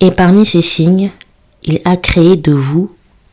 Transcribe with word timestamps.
Et 0.00 0.10
parmi 0.10 0.44
ces 0.44 0.62
signes, 0.62 1.10
il 1.64 1.80
a 1.84 1.96
créé 1.96 2.36
de 2.36 2.52
vous, 2.52 2.90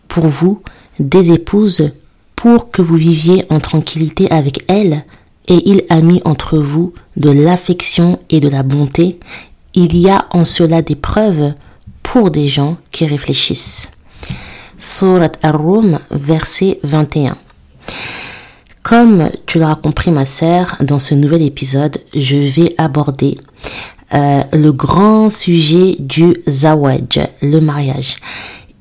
pour 0.07 0.25
vous, 0.25 0.61
des 0.99 1.31
épouses 1.31 1.91
pour 2.35 2.71
que 2.71 2.81
vous 2.81 2.95
viviez 2.95 3.45
en 3.49 3.59
tranquillité 3.59 4.29
avec 4.31 4.63
elles, 4.67 5.05
et 5.47 5.61
il 5.69 5.83
a 5.89 6.01
mis 6.01 6.21
entre 6.25 6.57
vous 6.57 6.93
de 7.17 7.29
l'affection 7.29 8.19
et 8.29 8.39
de 8.39 8.49
la 8.49 8.63
bonté. 8.63 9.19
Il 9.73 9.97
y 9.97 10.09
a 10.09 10.27
en 10.31 10.45
cela 10.45 10.81
des 10.81 10.95
preuves 10.95 11.53
pour 12.03 12.31
des 12.31 12.47
gens 12.47 12.77
qui 12.91 13.05
réfléchissent. 13.05 13.89
Surat 14.77 15.31
Ar-Rum, 15.43 15.99
verset 16.09 16.79
21. 16.83 17.37
Comme 18.83 19.29
tu 19.45 19.59
l'auras 19.59 19.75
compris 19.75 20.11
ma 20.11 20.25
sœur, 20.25 20.75
dans 20.81 20.99
ce 20.99 21.13
nouvel 21.13 21.43
épisode, 21.43 21.97
je 22.15 22.37
vais 22.37 22.69
aborder 22.77 23.37
euh, 24.13 24.41
le 24.53 24.71
grand 24.71 25.29
sujet 25.29 25.95
du 25.99 26.35
zawaj, 26.47 27.27
le 27.41 27.59
mariage. 27.59 28.17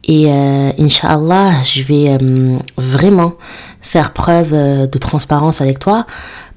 Et 0.04 0.26
euh, 0.26 0.72
Inch'Allah, 0.78 1.62
je 1.62 1.82
vais 1.84 2.18
euh, 2.20 2.58
vraiment 2.76 3.34
faire 3.80 4.12
preuve 4.12 4.52
euh, 4.52 4.86
de 4.86 4.98
transparence 4.98 5.60
avec 5.60 5.78
toi 5.78 6.06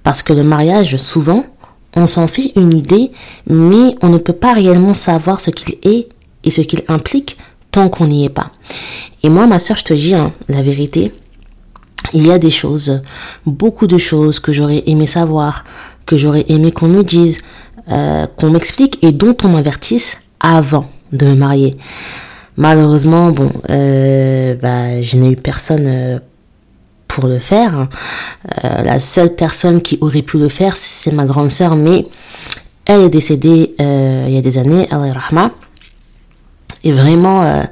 parce 0.01 0.23
que 0.23 0.33
le 0.33 0.43
mariage, 0.43 0.97
souvent, 0.97 1.45
on 1.95 2.07
s'en 2.07 2.27
fait 2.27 2.51
une 2.55 2.75
idée, 2.75 3.11
mais 3.47 3.95
on 4.01 4.09
ne 4.09 4.17
peut 4.17 4.33
pas 4.33 4.53
réellement 4.53 4.95
savoir 4.95 5.39
ce 5.39 5.51
qu'il 5.51 5.75
est 5.83 6.09
et 6.43 6.49
ce 6.49 6.61
qu'il 6.61 6.81
implique 6.87 7.37
tant 7.69 7.89
qu'on 7.89 8.07
n'y 8.07 8.25
est 8.25 8.29
pas. 8.29 8.49
Et 9.21 9.29
moi, 9.29 9.45
ma 9.45 9.59
soeur, 9.59 9.77
je 9.77 9.83
te 9.83 9.93
dis 9.93 10.15
hein, 10.15 10.33
la 10.49 10.61
vérité, 10.61 11.13
il 12.13 12.25
y 12.25 12.31
a 12.31 12.39
des 12.39 12.51
choses, 12.51 13.01
beaucoup 13.45 13.87
de 13.87 13.97
choses 13.97 14.39
que 14.39 14.51
j'aurais 14.51 14.83
aimé 14.87 15.07
savoir, 15.07 15.63
que 16.05 16.17
j'aurais 16.17 16.45
aimé 16.49 16.71
qu'on 16.71 16.87
me 16.87 17.03
dise, 17.03 17.37
euh, 17.91 18.27
qu'on 18.37 18.49
m'explique 18.49 18.97
et 19.03 19.11
dont 19.11 19.35
on 19.43 19.49
m'avertisse 19.49 20.17
avant 20.39 20.87
de 21.11 21.25
me 21.25 21.35
marier. 21.35 21.77
Malheureusement, 22.55 23.31
bon, 23.31 23.51
euh, 23.69 24.55
bah, 24.55 25.01
je 25.01 25.17
n'ai 25.17 25.31
eu 25.31 25.35
personne 25.35 25.85
euh, 25.85 26.19
pour 27.07 27.27
le 27.27 27.39
faire. 27.39 27.89
la 28.63 28.99
seule 28.99 29.35
personne 29.35 29.81
qui 29.81 29.97
aurait 30.01 30.23
pu 30.23 30.39
le 30.39 30.49
faire, 30.49 30.75
c'est 30.77 31.11
ma 31.11 31.25
grande 31.25 31.51
sœur, 31.51 31.75
mais 31.75 32.07
elle 32.85 33.01
est 33.01 33.09
décédée 33.09 33.75
il 33.77 34.33
y 34.33 34.37
a 34.37 34.41
des 34.41 34.57
années, 34.57 34.87
Allah 34.89 35.13
Rahma. 35.13 35.51
Et 36.83 36.91
vraiment, 36.91 37.63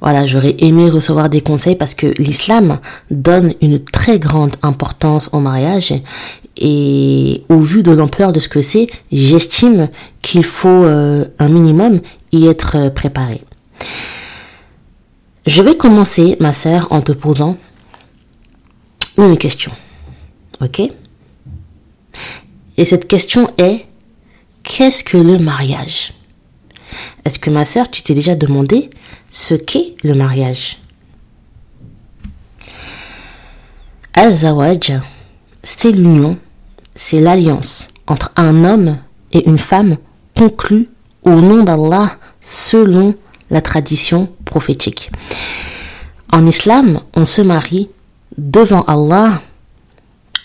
voilà, 0.00 0.24
j'aurais 0.24 0.56
aimé 0.60 0.88
recevoir 0.88 1.28
des 1.28 1.40
conseils 1.40 1.76
parce 1.76 1.94
que 1.94 2.06
l'islam 2.18 2.78
donne 3.10 3.54
une 3.60 3.78
très 3.78 4.18
grande 4.18 4.56
importance 4.62 5.30
au 5.32 5.40
mariage 5.40 5.92
et 6.56 7.44
au 7.48 7.58
vu 7.58 7.82
de 7.82 7.90
l'ampleur 7.90 8.32
de 8.32 8.40
ce 8.40 8.48
que 8.48 8.62
c'est, 8.62 8.86
j'estime 9.12 9.88
qu'il 10.22 10.44
faut 10.44 10.68
euh, 10.68 11.26
un 11.38 11.48
minimum 11.48 12.00
y 12.32 12.46
être 12.46 12.76
euh, 12.76 12.90
préparé. 12.90 13.40
Je 15.46 15.62
vais 15.62 15.76
commencer, 15.76 16.36
ma 16.40 16.52
sœur, 16.52 16.88
en 16.90 17.02
te 17.02 17.12
posant 17.12 17.56
une 19.18 19.36
question. 19.36 19.72
Ok? 20.60 20.80
Et 22.78 22.84
cette 22.84 23.06
question 23.06 23.50
est, 23.58 23.86
qu'est-ce 24.62 25.04
que 25.04 25.16
le 25.18 25.38
mariage? 25.38 26.14
Est-ce 27.24 27.38
que 27.38 27.50
ma 27.50 27.64
sœur, 27.64 27.90
tu 27.90 28.02
t'es 28.02 28.14
déjà 28.14 28.34
demandé 28.34 28.90
ce 29.30 29.54
qu'est 29.54 29.96
le 30.02 30.14
mariage? 30.14 30.78
Azawaj, 34.14 35.00
c'est 35.62 35.92
l'union 35.92 36.38
c'est 36.96 37.20
l'alliance 37.20 37.88
entre 38.08 38.32
un 38.36 38.64
homme 38.64 38.96
et 39.32 39.46
une 39.46 39.58
femme 39.58 39.98
conclue 40.36 40.88
au 41.22 41.40
nom 41.40 41.62
d'Allah 41.62 42.16
selon 42.40 43.14
la 43.50 43.60
tradition 43.60 44.30
prophétique. 44.44 45.12
En 46.32 46.46
islam, 46.46 47.00
on 47.14 47.24
se 47.24 47.42
marie 47.42 47.88
devant 48.38 48.82
Allah, 48.82 49.40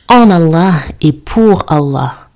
en 0.09 0.29
Allah 0.29 0.73
et 0.99 1.13
pour 1.13 1.71
Allah. 1.71 2.29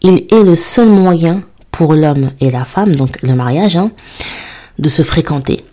Il 0.00 0.26
est 0.30 0.44
le 0.44 0.54
seul 0.54 0.88
moyen 0.88 1.42
pour 1.78 1.94
l'homme 1.94 2.32
et 2.40 2.50
la 2.50 2.64
femme, 2.64 2.96
donc 2.96 3.22
le 3.22 3.36
mariage, 3.36 3.76
hein, 3.76 3.92
de 4.80 4.88
se 4.88 5.02
fréquenter. 5.02 5.64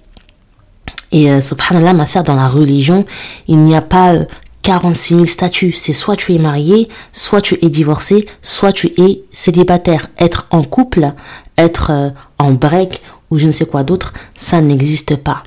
Et 1.11 1.31
euh, 1.31 1.41
subhanallah, 1.41 1.93
ma 1.93 2.05
sœur, 2.05 2.23
dans 2.23 2.35
la 2.35 2.47
religion, 2.47 3.05
il 3.47 3.57
n'y 3.57 3.75
a 3.75 3.81
pas 3.81 4.13
euh, 4.13 4.25
46 4.61 5.13
000 5.15 5.25
statuts. 5.25 5.71
C'est 5.71 5.93
soit 5.93 6.15
tu 6.15 6.35
es 6.35 6.37
marié, 6.37 6.89
soit 7.11 7.41
tu 7.41 7.57
es 7.59 7.71
divorcé, 7.71 8.27
soit 8.43 8.71
tu 8.71 8.93
es 8.99 9.23
célibataire. 9.33 10.09
Être 10.19 10.45
en 10.51 10.63
couple, 10.63 11.11
être 11.57 11.89
euh, 11.89 12.09
en 12.37 12.51
break 12.51 13.01
ou 13.31 13.39
je 13.39 13.47
ne 13.47 13.51
sais 13.51 13.65
quoi 13.65 13.81
d'autre, 13.81 14.13
ça 14.37 14.61
n'existe 14.61 15.15
pas. 15.15 15.41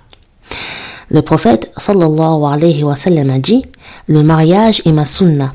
Le 1.09 1.23
prophète 1.23 1.71
sallallahu 1.77 2.53
alayhi 2.53 2.83
wa 2.83 2.97
sallam 2.97 3.31
a 3.31 3.39
dit 3.39 3.65
Le 4.09 4.25
mariage 4.25 4.83
est 4.85 4.93
ma 4.93 5.05
sunna. 5.05 5.53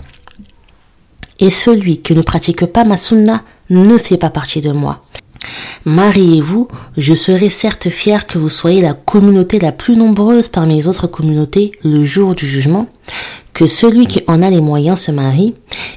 Et 1.44 1.50
celui 1.50 1.98
qui 1.98 2.14
ne 2.14 2.22
pratique 2.22 2.66
pas 2.68 2.86
ma 2.86 2.96
sunna 2.96 3.44
ne 3.70 3.98
fait 3.98 4.16
pas 4.16 4.30
partie 4.30 4.62
de 4.62 4.72
moi. 4.72 5.02
Mariez-vous, 5.84 6.70
je 6.96 7.14
serai 7.14 7.50
certes 7.50 7.90
fier 7.90 8.28
que 8.28 8.38
vous 8.38 8.48
soyez 8.48 8.82
la 8.82 8.94
communauté 8.94 9.60
la 9.60 9.74
plus 9.74 9.98
nombreuse 9.98 10.48
parmi 10.48 10.76
les 10.76 10.88
autres 10.88 11.08
communautés 11.08 11.74
le 11.84 12.02
jour 12.06 12.34
du 12.34 12.48
jugement, 12.48 12.88
que 13.52 13.68
celui 13.68 14.08
qui 14.08 14.24
en 14.28 14.42
a 14.42 14.50
les 14.50 14.62
moyens 14.62 15.02
se 15.02 15.12
marie, 15.12 15.54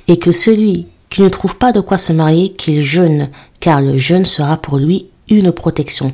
et 0.08 0.18
que 0.18 0.32
celui 0.32 0.88
qui 1.10 1.22
ne 1.22 1.28
trouve 1.28 1.54
pas 1.54 1.70
de 1.70 1.78
quoi 1.78 1.96
se 1.96 2.12
marier 2.12 2.52
qu'il 2.54 2.82
jeûne, 2.82 3.28
car 3.60 3.80
le 3.80 3.96
jeûne 3.96 4.24
sera 4.24 4.56
pour 4.56 4.78
lui 4.78 5.06
une 5.30 5.52
protection. 5.52 6.12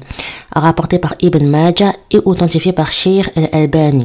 Rapporté 0.54 0.98
par 0.98 1.14
Ibn 1.22 1.46
Majah 1.46 1.94
et 2.10 2.20
authentifié 2.22 2.74
par 2.74 2.92
Shir 2.92 3.30
al-Albani. 3.34 4.04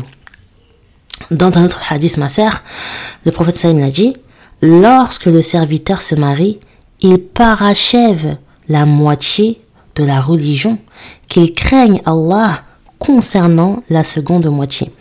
Dans 1.32 1.58
un 1.58 1.66
autre 1.66 1.82
hadith, 1.90 2.16
ma 2.16 2.30
sœur, 2.30 2.64
le 3.26 3.32
prophète 3.34 3.58
Saïm 3.58 3.84
a 3.84 3.92
dit, 3.92 4.16
lorsque 4.62 5.26
le 5.26 5.42
serviteur 5.42 6.02
se 6.02 6.16
marie, 6.16 6.60
il 7.02 7.20
parachève 7.20 8.38
la 8.70 8.86
moitié 8.86 9.62
de 9.96 10.04
la 10.04 10.22
religion, 10.22 10.78
qu'il 11.28 11.54
craigne 11.54 12.02
Allah 12.06 12.64
concernant 13.00 13.84
la 13.90 14.04
seconde 14.04 14.48
moitié. 14.48 14.92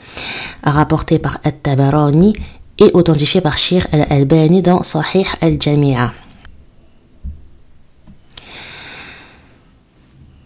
Rapporté 0.62 1.18
par 1.18 1.38
At-Tabarani 1.44 2.34
et 2.78 2.90
authentifié 2.94 3.40
par 3.40 3.58
Shir 3.58 3.86
al-Albani 3.92 4.62
dans 4.62 4.82
Sahih 4.82 5.26
al-Jami'a. 5.40 6.12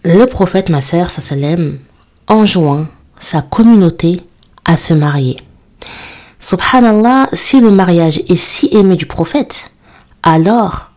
Le 0.03 0.25
prophète, 0.25 0.71
ma 0.71 0.81
sœur, 0.81 1.11
enjoint 2.29 2.89
sa 3.19 3.43
communauté 3.43 4.23
à 4.65 4.77
se 4.77 4.95
marier. 4.95 5.37
Subhanallah, 6.41 7.29
si 7.35 7.61
le 7.61 7.71
mariage 7.71 8.23
est 8.29 8.37
si 8.37 8.71
aimé 8.73 8.97
du 8.97 9.05
prophète, 9.05 9.71
alors 10.23 10.91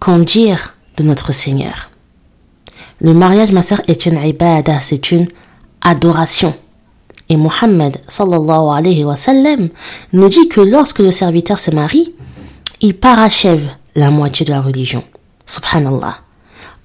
qu'en 0.00 0.18
dire 0.18 0.74
de 0.96 1.02
notre 1.02 1.32
Seigneur? 1.32 1.90
Le 3.02 3.12
mariage, 3.12 3.52
ma 3.52 3.60
sœur, 3.60 3.82
est 3.86 4.06
une 4.06 4.18
ibadah, 4.18 4.80
c'est 4.80 5.12
une 5.12 5.28
adoration. 5.82 6.54
Et 7.28 7.36
Mohammed 7.36 7.98
sallallahu 8.08 8.78
alayhi 8.78 9.04
wa 9.04 9.16
sallam 9.16 9.68
nous 10.14 10.28
dit 10.30 10.48
que 10.48 10.62
lorsque 10.62 11.00
le 11.00 11.12
serviteur 11.12 11.58
se 11.58 11.70
marie, 11.70 12.14
il 12.80 12.96
parachève 12.96 13.68
la 13.94 14.10
moitié 14.10 14.46
de 14.46 14.52
la 14.52 14.62
religion. 14.62 15.04
Subhanallah. 15.44 16.18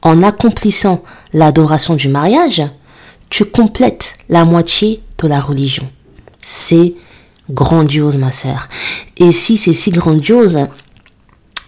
En 0.01 0.23
accomplissant 0.23 1.03
l'adoration 1.33 1.95
du 1.95 2.09
mariage, 2.09 2.63
tu 3.29 3.45
complètes 3.45 4.15
la 4.27 4.43
moitié 4.43 5.01
de 5.21 5.27
la 5.27 5.39
religion. 5.39 5.89
C'est 6.43 6.95
grandiose, 7.51 8.17
ma 8.17 8.31
sœur. 8.31 8.67
Et 9.17 9.31
si 9.31 9.57
c'est 9.57 9.73
si 9.73 9.91
grandiose, 9.91 10.67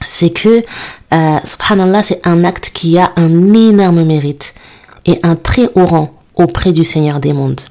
c'est 0.06 0.32
que, 0.32 0.64
euh, 1.14 1.38
subhanallah, 1.44 2.04
c'est 2.04 2.26
un 2.28 2.44
acte 2.44 2.72
qui 2.74 2.98
a 2.98 3.14
un 3.16 3.54
énorme 3.54 4.04
mérite 4.04 4.54
et 5.06 5.20
un 5.24 5.36
très 5.36 5.70
haut 5.76 5.86
rang 5.86 6.14
auprès 6.36 6.74
du 6.74 6.84
Seigneur 6.84 7.20
des 7.20 7.34
mondes. 7.34 7.62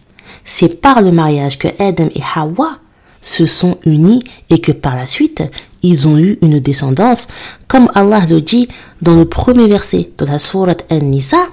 C'est 0.44 0.80
par 0.80 1.02
le 1.02 1.12
mariage 1.12 1.58
que 1.58 1.68
Adam 1.78 2.08
et 2.14 2.22
Hawa 2.34 2.78
se 3.20 3.46
sont 3.46 3.78
unis 3.84 4.22
et 4.50 4.60
que 4.60 4.72
par 4.72 4.96
la 4.96 5.06
suite, 5.06 5.42
ils 5.82 6.08
ont 6.08 6.18
eu 6.18 6.38
une 6.42 6.60
descendance, 6.60 7.28
comme 7.68 7.90
Allah 7.94 8.24
le 8.28 8.40
dit 8.40 8.68
dans 9.00 9.14
le 9.14 9.24
premier 9.24 9.68
verset 9.68 10.10
de 10.18 10.24
la 10.24 10.38
sourate 10.38 10.84
An-Nisa. 10.90 11.44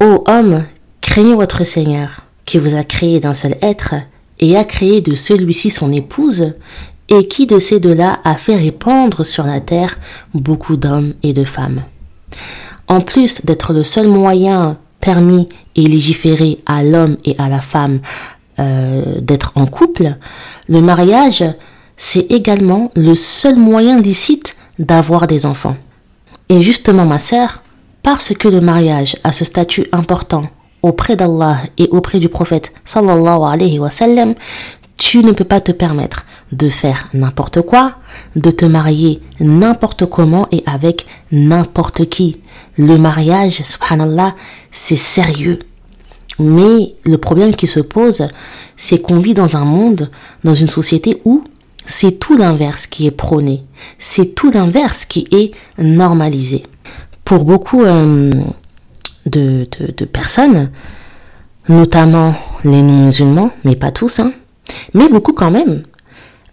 Ô 0.00 0.24
homme, 0.26 0.64
craignez 1.00 1.34
votre 1.34 1.64
Seigneur, 1.64 2.10
qui 2.44 2.58
vous 2.58 2.76
a 2.76 2.84
créé 2.84 3.20
d'un 3.20 3.34
seul 3.34 3.56
être 3.62 3.94
et 4.40 4.56
a 4.56 4.64
créé 4.64 5.00
de 5.00 5.14
celui-ci 5.14 5.70
son 5.70 5.92
épouse, 5.92 6.54
et 7.08 7.28
qui 7.28 7.46
de 7.46 7.58
ces 7.58 7.80
deux-là 7.80 8.18
a 8.24 8.34
fait 8.34 8.56
répandre 8.56 9.24
sur 9.24 9.44
la 9.44 9.60
terre 9.60 9.98
beaucoup 10.34 10.76
d'hommes 10.76 11.14
et 11.22 11.32
de 11.32 11.44
femmes. 11.44 11.82
En 12.88 13.00
plus 13.00 13.44
d'être 13.44 13.72
le 13.72 13.82
seul 13.82 14.08
moyen 14.08 14.78
permis 15.00 15.48
et 15.76 15.82
légiféré 15.82 16.58
à 16.66 16.82
l'homme 16.82 17.16
et 17.24 17.36
à 17.38 17.48
la 17.48 17.60
femme 17.60 18.00
euh, 18.58 19.20
d'être 19.20 19.52
en 19.54 19.66
couple, 19.66 20.16
le 20.68 20.80
mariage, 20.80 21.44
c'est 21.96 22.26
également 22.30 22.90
le 22.96 23.14
seul 23.14 23.56
moyen 23.56 24.00
licite 24.00 24.56
d'avoir 24.78 25.26
des 25.26 25.46
enfants. 25.46 25.76
Et 26.48 26.60
justement, 26.60 27.06
ma 27.06 27.18
sœur, 27.18 27.62
parce 28.02 28.34
que 28.34 28.48
le 28.48 28.60
mariage 28.60 29.16
a 29.24 29.32
ce 29.32 29.44
statut 29.44 29.86
important 29.92 30.44
auprès 30.82 31.16
d'Allah 31.16 31.58
et 31.78 31.88
auprès 31.90 32.18
du 32.18 32.28
prophète 32.28 32.72
sallallahu 32.84 33.42
alayhi 33.44 33.78
wa 33.78 33.90
tu 34.98 35.18
ne 35.18 35.32
peux 35.32 35.44
pas 35.44 35.60
te 35.60 35.72
permettre 35.72 36.24
de 36.52 36.68
faire 36.68 37.08
n'importe 37.12 37.60
quoi, 37.62 37.96
de 38.34 38.50
te 38.50 38.64
marier 38.64 39.20
n'importe 39.40 40.06
comment 40.06 40.48
et 40.52 40.62
avec 40.66 41.06
n'importe 41.32 42.08
qui. 42.08 42.40
Le 42.78 42.96
mariage, 42.96 43.62
subhanallah, 43.62 44.34
c'est 44.70 44.96
sérieux. 44.96 45.58
Mais 46.38 46.94
le 47.04 47.18
problème 47.18 47.54
qui 47.54 47.66
se 47.66 47.80
pose, 47.80 48.28
c'est 48.76 49.00
qu'on 49.00 49.18
vit 49.18 49.34
dans 49.34 49.56
un 49.56 49.64
monde, 49.64 50.10
dans 50.44 50.54
une 50.54 50.68
société 50.68 51.20
où 51.24 51.44
c'est 51.86 52.18
tout 52.18 52.36
l'inverse 52.36 52.86
qui 52.86 53.06
est 53.06 53.12
prôné. 53.12 53.64
C'est 53.98 54.34
tout 54.34 54.50
l'inverse 54.50 55.04
qui 55.04 55.28
est 55.30 55.52
normalisé. 55.78 56.64
Pour 57.24 57.44
beaucoup 57.44 57.84
euh, 57.84 58.32
de, 59.26 59.66
personnes, 60.04 60.70
notamment 61.68 62.34
les 62.64 62.82
non-musulmans, 62.82 63.50
mais 63.64 63.76
pas 63.76 63.90
tous, 63.90 64.20
hein, 64.20 64.32
mais 64.94 65.08
beaucoup 65.08 65.32
quand 65.32 65.50
même, 65.50 65.82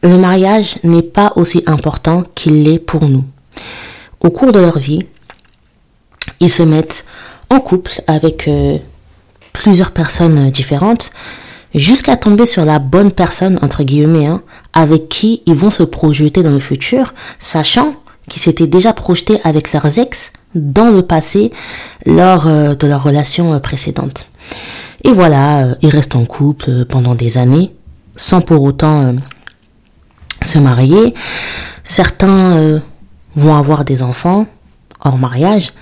le 0.02 0.18
mariage 0.18 0.78
n'est 0.84 1.02
pas 1.02 1.34
aussi 1.36 1.64
important 1.66 2.24
qu'il 2.36 2.64
l'est 2.64 2.80
pour 2.80 3.08
nous. 3.08 3.24
Au 4.22 4.30
cours 4.30 4.52
de 4.52 4.60
leur 4.60 4.78
vie, 4.78 5.06
ils 6.40 6.50
se 6.50 6.64
mettent 6.64 7.06
en 7.50 7.60
couple 7.60 8.02
avec 8.08 8.48
euh, 8.48 8.78
plusieurs 9.54 9.92
personnes 9.92 10.50
différentes 10.50 11.12
jusqu'à 11.76 12.18
tomber 12.18 12.46
sur 12.46 12.66
la 12.66 12.80
bonne 12.80 13.12
personne, 13.12 13.60
entre 13.62 13.84
guillemets, 13.84 14.28
hein, 14.28 14.42
avec 14.74 15.10
qui 15.10 15.42
ils 15.46 15.56
vont 15.56 15.72
se 15.72 15.84
projeter 15.84 16.44
dans 16.44 16.52
le 16.52 16.60
futur, 16.60 17.14
sachant 17.40 17.96
qu'ils 18.30 18.42
s'étaient 18.42 18.68
déjà 18.68 18.94
projetés 18.94 19.40
avec 19.44 19.74
leurs 19.74 19.98
ex 19.98 20.32
dans 20.56 20.92
le 20.92 21.02
passé 21.02 21.52
lors 22.06 22.48
euh, 22.48 22.76
de 22.76 22.88
leur 22.88 23.04
relation 23.04 23.54
euh, 23.54 23.60
précédente. 23.60 24.28
Et 25.04 25.12
voilà, 25.12 25.76
ils 25.82 25.90
restent 25.90 26.16
en 26.16 26.26
couple 26.26 26.86
pendant 26.86 27.16
des 27.16 27.38
années, 27.38 27.74
sans 28.16 28.42
pour 28.42 28.64
autant 28.64 29.14
se 30.42 30.60
marier. 30.60 31.14
Certains 31.84 32.82
vont 33.36 33.56
avoir 33.56 33.84
des 33.84 34.02
enfants 34.02 34.46
hors 35.04 35.18
mariage 35.18 35.74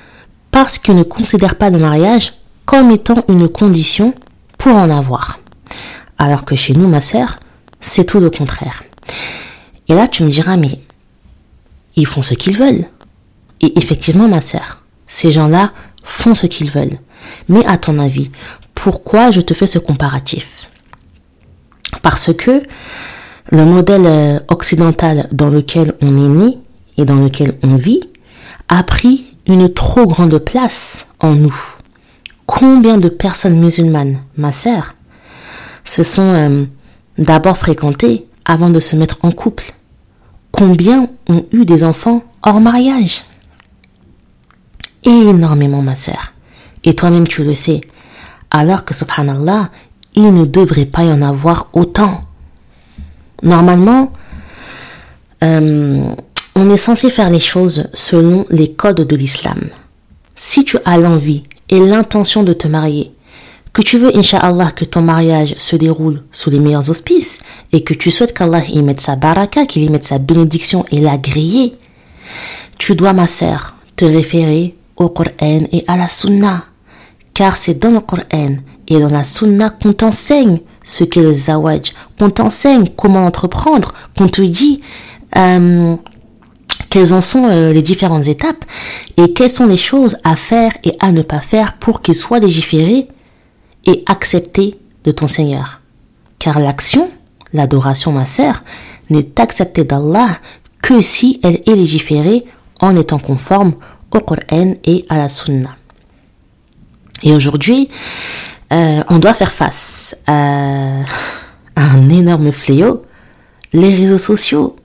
parce 0.49 0.79
qu'ils 0.79 0.95
ne 0.95 1.03
considèrent 1.03 1.55
pas 1.55 1.69
le 1.69 1.77
mariage 1.77 2.33
comme 2.65 2.91
étant 2.91 3.23
une 3.27 3.47
condition 3.47 4.13
pour 4.57 4.75
en 4.75 4.89
avoir. 4.89 5.39
Alors 6.17 6.45
que 6.45 6.55
chez 6.55 6.73
nous, 6.73 6.87
ma 6.87 7.01
sœur, 7.01 7.39
c'est 7.79 8.05
tout 8.05 8.19
le 8.19 8.29
contraire. 8.29 8.83
Et 9.87 9.95
là, 9.95 10.07
tu 10.07 10.23
me 10.23 10.29
diras, 10.29 10.55
mais 10.57 10.79
ils 11.95 12.05
font 12.05 12.21
ce 12.21 12.33
qu'ils 12.33 12.57
veulent. 12.57 12.85
Et 13.61 13.77
effectivement, 13.77 14.27
ma 14.27 14.41
sœur, 14.41 14.81
ces 15.07 15.31
gens-là 15.31 15.71
font 16.03 16.35
ce 16.35 16.47
qu'ils 16.47 16.71
veulent. 16.71 16.99
Mais 17.47 17.65
à 17.65 17.77
ton 17.77 17.99
avis, 17.99 18.31
pourquoi 18.73 19.31
je 19.31 19.41
te 19.41 19.53
fais 19.53 19.67
ce 19.67 19.79
comparatif? 19.79 20.71
Parce 22.01 22.33
que 22.33 22.63
le 23.51 23.65
modèle 23.65 24.05
euh, 24.05 24.39
occidental 24.47 25.27
dans 25.31 25.49
lequel 25.49 25.93
on 26.01 26.07
est 26.07 26.29
né 26.29 26.57
et 26.97 27.05
dans 27.05 27.15
lequel 27.15 27.57
on 27.63 27.75
vit 27.75 28.01
a 28.69 28.83
pris 28.83 29.25
une 29.47 29.71
trop 29.71 30.07
grande 30.07 30.37
place 30.39 31.05
en 31.19 31.35
nous. 31.35 31.55
Combien 32.45 32.97
de 32.97 33.09
personnes 33.09 33.59
musulmanes, 33.59 34.19
ma 34.37 34.51
sœur, 34.51 34.95
se 35.85 36.03
sont 36.03 36.33
euh, 36.33 36.65
d'abord 37.17 37.57
fréquentées 37.57 38.25
avant 38.45 38.69
de 38.69 38.79
se 38.79 38.95
mettre 38.95 39.19
en 39.23 39.31
couple? 39.31 39.73
Combien 40.51 41.09
ont 41.27 41.43
eu 41.51 41.65
des 41.65 41.83
enfants 41.83 42.23
hors 42.43 42.61
mariage? 42.61 43.23
Énormément, 45.03 45.81
ma 45.81 45.95
sœur. 45.95 46.33
Et 46.83 46.93
toi-même, 46.93 47.27
tu 47.27 47.43
le 47.43 47.55
sais. 47.55 47.81
Alors 48.49 48.85
que, 48.85 48.93
subhanallah, 48.93 49.69
il 50.15 50.33
ne 50.33 50.45
devrait 50.45 50.85
pas 50.85 51.03
y 51.03 51.11
en 51.11 51.21
avoir 51.21 51.69
autant. 51.73 52.21
Normalement, 53.43 54.11
euh, 55.43 56.13
on 56.55 56.69
est 56.69 56.77
censé 56.77 57.09
faire 57.09 57.29
les 57.29 57.39
choses 57.39 57.87
selon 57.93 58.45
les 58.49 58.73
codes 58.73 59.07
de 59.07 59.15
l'islam. 59.15 59.69
Si 60.35 60.63
tu 60.63 60.77
as 60.85 60.97
l'envie 60.97 61.43
et 61.69 61.79
l'intention 61.79 62.43
de 62.43 62.53
te 62.53 62.67
marier, 62.67 63.11
que 63.73 63.81
tu 63.81 63.97
veux, 63.97 64.15
Inch'Allah, 64.17 64.71
que 64.71 64.83
ton 64.83 65.01
mariage 65.01 65.55
se 65.57 65.77
déroule 65.77 66.23
sous 66.31 66.49
les 66.49 66.59
meilleurs 66.59 66.89
auspices 66.89 67.39
et 67.71 67.83
que 67.83 67.93
tu 67.93 68.11
souhaites 68.11 68.33
qu'Allah 68.37 68.65
y 68.65 68.81
mette 68.81 68.99
sa 68.99 69.15
baraka, 69.15 69.65
qu'il 69.65 69.83
y 69.83 69.89
mette 69.89 70.03
sa 70.03 70.17
bénédiction 70.17 70.85
et 70.91 70.99
la 70.99 71.17
griller, 71.17 71.75
tu 72.77 72.95
dois, 72.95 73.13
ma 73.13 73.27
sœur, 73.27 73.75
te 73.95 74.03
référer 74.03 74.75
au 75.01 75.09
Coran 75.09 75.31
et 75.71 75.83
à 75.87 75.97
la 75.97 76.07
Sunna. 76.07 76.65
Car 77.33 77.57
c'est 77.57 77.75
dans 77.75 77.91
le 77.91 77.99
Coran 77.99 78.55
et 78.87 78.99
dans 78.99 79.09
la 79.09 79.23
Sunna 79.23 79.69
qu'on 79.69 79.93
t'enseigne 79.93 80.59
ce 80.83 81.03
qu'est 81.03 81.21
le 81.21 81.33
zawaj, 81.33 81.93
qu'on 82.19 82.29
t'enseigne 82.29 82.85
comment 82.95 83.25
entreprendre, 83.25 83.93
qu'on 84.17 84.27
te 84.27 84.41
dit 84.41 84.81
euh, 85.37 85.95
quelles 86.89 87.13
en 87.13 87.21
sont 87.21 87.47
euh, 87.49 87.71
les 87.71 87.81
différentes 87.81 88.27
étapes 88.27 88.65
et 89.17 89.33
quelles 89.33 89.49
sont 89.49 89.67
les 89.67 89.77
choses 89.77 90.17
à 90.23 90.35
faire 90.35 90.71
et 90.83 90.93
à 90.99 91.11
ne 91.11 91.21
pas 91.21 91.39
faire 91.39 91.77
pour 91.77 92.01
qu'ils 92.01 92.15
soient 92.15 92.39
légiférés 92.39 93.07
et 93.85 94.03
acceptés 94.07 94.75
de 95.03 95.11
ton 95.11 95.27
Seigneur. 95.27 95.81
Car 96.39 96.59
l'action, 96.59 97.09
l'adoration, 97.53 98.11
ma 98.11 98.25
sœur, 98.25 98.63
n'est 99.09 99.39
acceptée 99.39 99.83
d'Allah 99.83 100.39
que 100.81 101.01
si 101.01 101.39
elle 101.43 101.61
est 101.65 101.75
légiférée 101.75 102.45
en 102.79 102.95
étant 102.95 103.19
conforme 103.19 103.75
au 104.11 104.19
Coran 104.19 104.75
et 104.83 105.05
à 105.09 105.17
la 105.17 105.29
Sunna. 105.29 105.75
Et 107.23 107.33
aujourd'hui, 107.33 107.89
euh, 108.73 109.01
on 109.09 109.19
doit 109.19 109.33
faire 109.33 109.51
face 109.51 110.15
à 110.27 111.03
un 111.75 112.09
énorme 112.09 112.51
fléau, 112.51 113.03
les 113.73 113.95
réseaux 113.95 114.17
sociaux 114.17 114.75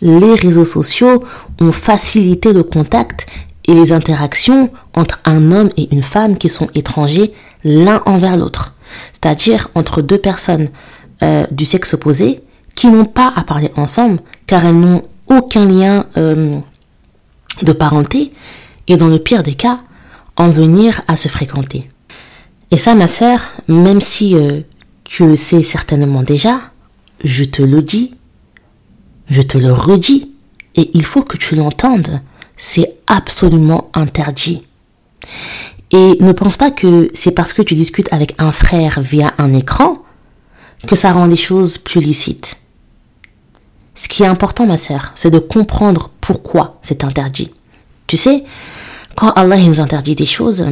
les 0.00 0.34
réseaux 0.34 0.64
sociaux 0.64 1.22
ont 1.60 1.72
facilité 1.72 2.52
le 2.52 2.62
contact 2.62 3.26
et 3.66 3.74
les 3.74 3.92
interactions 3.92 4.70
entre 4.94 5.20
un 5.24 5.52
homme 5.52 5.70
et 5.76 5.92
une 5.92 6.02
femme 6.02 6.38
qui 6.38 6.48
sont 6.48 6.68
étrangers 6.74 7.34
l'un 7.64 8.02
envers 8.06 8.36
l'autre. 8.36 8.74
C'est-à-dire 9.12 9.68
entre 9.74 10.00
deux 10.00 10.18
personnes 10.18 10.68
euh, 11.22 11.46
du 11.50 11.64
sexe 11.64 11.94
opposé 11.94 12.40
qui 12.74 12.88
n'ont 12.88 13.04
pas 13.04 13.32
à 13.34 13.42
parler 13.42 13.70
ensemble 13.76 14.20
car 14.46 14.64
elles 14.64 14.78
n'ont 14.78 15.02
aucun 15.26 15.66
lien 15.66 16.06
euh, 16.16 16.58
de 17.62 17.72
parenté 17.72 18.32
et 18.86 18.96
dans 18.96 19.08
le 19.08 19.18
pire 19.18 19.42
des 19.42 19.54
cas, 19.54 19.80
en 20.36 20.50
venir 20.50 21.02
à 21.08 21.16
se 21.16 21.28
fréquenter. 21.28 21.88
Et 22.70 22.76
ça, 22.76 22.94
ma 22.94 23.08
sœur, 23.08 23.40
même 23.66 24.00
si 24.00 24.34
euh, 24.34 24.60
tu 25.04 25.26
le 25.26 25.36
sais 25.36 25.62
certainement 25.62 26.22
déjà, 26.22 26.60
je 27.24 27.44
te 27.44 27.62
le 27.62 27.82
dis, 27.82 28.14
je 29.28 29.42
te 29.42 29.58
le 29.58 29.72
redis, 29.72 30.32
et 30.76 30.90
il 30.94 31.04
faut 31.04 31.22
que 31.22 31.36
tu 31.36 31.56
l'entendes, 31.56 32.20
c'est 32.56 32.96
absolument 33.06 33.90
interdit. 33.94 34.62
Et 35.90 36.16
ne 36.20 36.32
pense 36.32 36.56
pas 36.56 36.70
que 36.70 37.10
c'est 37.14 37.30
parce 37.30 37.52
que 37.52 37.62
tu 37.62 37.74
discutes 37.74 38.12
avec 38.12 38.34
un 38.38 38.52
frère 38.52 39.00
via 39.00 39.32
un 39.38 39.52
écran 39.54 40.02
que 40.86 40.94
ça 40.94 41.12
rend 41.12 41.26
les 41.26 41.36
choses 41.36 41.78
plus 41.78 42.00
licites. 42.00 42.56
Ce 43.94 44.08
qui 44.08 44.22
est 44.22 44.26
important, 44.26 44.66
ma 44.66 44.78
sœur, 44.78 45.12
c'est 45.16 45.30
de 45.30 45.38
comprendre 45.38 46.10
pourquoi 46.20 46.78
c'est 46.82 47.02
interdit. 47.02 47.50
Tu 48.08 48.16
sais, 48.16 48.42
quand 49.14 49.30
Allah 49.30 49.58
nous 49.58 49.80
interdit 49.80 50.16
des 50.16 50.26
choses, 50.26 50.66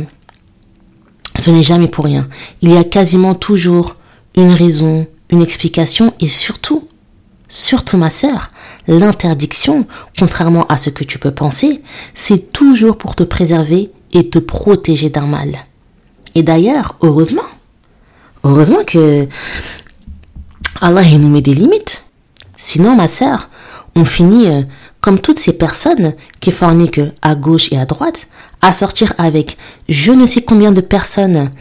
ce 1.37 1.51
n'est 1.51 1.63
jamais 1.63 1.87
pour 1.87 2.07
rien. 2.07 2.29
Il 2.63 2.71
y 2.73 2.77
a 2.77 2.83
quasiment 2.83 3.37
toujours 3.37 3.95
une 4.37 4.51
raison, 4.51 5.07
une 5.31 5.43
explication 5.43 6.13
et 6.19 6.27
surtout 6.27 6.89
Surtout 7.49 7.97
ma 7.97 8.11
sœur, 8.11 8.51
l'interdiction, 8.89 9.87
contrairement 10.19 10.67
à 10.67 10.79
ce 10.79 10.91
que 10.91 11.05
tu 11.05 11.19
peux 11.19 11.31
penser, 11.31 11.81
c'est 12.15 12.53
toujours 12.53 12.99
pour 12.99 13.15
te 13.15 13.23
préserver 13.23 13.93
et 14.13 14.29
te 14.29 14.41
protéger 14.41 15.11
d'un 15.11 15.27
mal. 15.27 15.57
Et 16.35 16.43
d'ailleurs, 16.43 16.97
heureusement, 17.03 17.47
heureusement 18.43 18.83
que 18.85 19.29
Allah 20.81 21.05
nous 21.19 21.29
met 21.29 21.41
des 21.41 21.55
limites. 21.55 22.05
Sinon, 22.57 22.97
ma 22.97 23.07
sœur, 23.07 23.49
on 23.95 24.05
finit 24.05 24.49
euh, 24.49 24.63
comme 25.07 25.21
toutes 25.21 25.39
ces 25.39 25.53
personnes 25.53 26.15
qui 26.41 26.51
forniquent 26.51 27.13
à 27.23 27.37
gauche 27.37 27.73
et 27.73 27.79
à 27.79 27.87
droite, 27.87 28.27
à 28.61 28.73
sortir 28.73 29.13
avec 29.19 29.57
je 29.89 30.11
ne 30.11 30.27
sais 30.27 30.41
combien 30.41 30.73
de 30.73 30.81
personnes, 30.81 31.53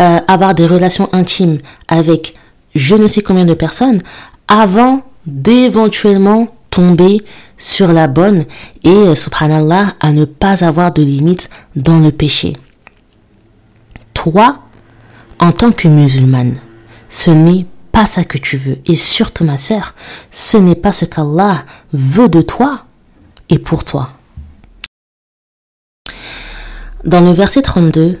euh, 0.00 0.18
avoir 0.26 0.54
des 0.54 0.66
relations 0.66 1.10
intimes 1.12 1.58
avec 1.86 2.32
je 2.74 2.94
ne 2.94 3.06
sais 3.06 3.20
combien 3.20 3.44
de 3.44 3.52
personnes, 3.52 4.00
avant 4.48 5.02
d'éventuellement 5.26 6.48
tomber 6.70 7.20
sur 7.58 7.92
la 7.92 8.06
bonne 8.06 8.46
et, 8.84 8.88
euh, 8.88 9.14
subhanallah, 9.14 9.96
à 10.00 10.10
ne 10.12 10.24
pas 10.24 10.64
avoir 10.64 10.90
de 10.90 11.02
limites 11.02 11.50
dans 11.76 11.98
le 11.98 12.10
péché. 12.10 12.54
Toi, 14.14 14.60
en 15.40 15.52
tant 15.52 15.72
que 15.72 15.88
musulmane, 15.88 16.56
ce 17.10 17.30
n'est 17.30 17.66
pas 17.92 18.06
ça 18.06 18.24
que 18.24 18.38
tu 18.38 18.56
veux. 18.56 18.78
Et 18.86 18.96
surtout, 18.96 19.44
ma 19.44 19.58
sœur, 19.58 19.94
ce 20.32 20.56
n'est 20.56 20.74
pas 20.74 20.94
ce 20.94 21.04
qu'Allah 21.04 21.64
veut 21.92 22.30
de 22.30 22.40
toi 22.40 22.83
et 23.53 23.59
pour 23.59 23.83
toi. 23.83 24.09
Dans 27.05 27.21
le 27.21 27.31
verset 27.31 27.61
32, 27.61 28.19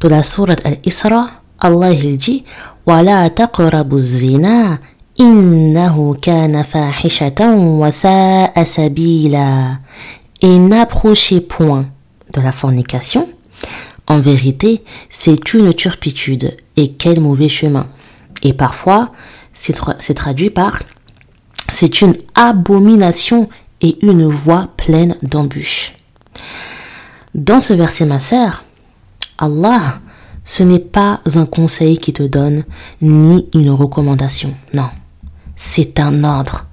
de 0.00 0.08
la 0.08 0.22
sourate 0.22 0.60
Al-Isra, 0.64 1.30
Allah 1.60 1.92
il 1.92 2.16
dit 2.16 2.44
وَلَا 2.86 3.28
تَقْرَبُوا 3.28 3.98
الزِّنَا 3.98 4.78
إِنَّهُ 5.20 6.14
كَانَ 6.22 6.62
فَاحِشَةً 6.62 7.40
وَسَاءَ 7.80 8.64
سَبِيلًا 8.64 9.78
Et 10.42 10.58
n'approchez 10.58 11.40
point 11.40 11.86
de 12.34 12.40
la 12.40 12.52
fornication. 12.52 13.28
En 14.06 14.20
vérité, 14.20 14.82
c'est 15.10 15.52
une 15.52 15.74
turpitude 15.74 16.56
et 16.76 16.92
quel 16.92 17.20
mauvais 17.20 17.48
chemin. 17.48 17.86
Et 18.42 18.54
parfois, 18.54 19.12
c'est 19.52 20.14
traduit 20.14 20.50
par 20.50 20.80
c'est 21.70 22.00
une 22.00 22.14
abomination 22.34 23.48
et 23.81 23.97
une 24.05 24.27
voie 24.27 24.69
pleine 24.77 25.17
d'embûches. 25.21 25.93
Dans 27.33 27.61
ce 27.61 27.73
verset, 27.73 28.05
ma 28.05 28.19
sœur, 28.19 28.63
Allah, 29.37 29.99
ce 30.43 30.63
n'est 30.63 30.79
pas 30.79 31.21
un 31.35 31.45
conseil 31.45 31.97
qui 31.97 32.13
te 32.13 32.23
donne, 32.23 32.63
ni 33.01 33.49
une 33.53 33.71
recommandation. 33.71 34.53
Non, 34.73 34.89
c'est 35.55 35.99
un 35.99 36.23
ordre. 36.23 36.67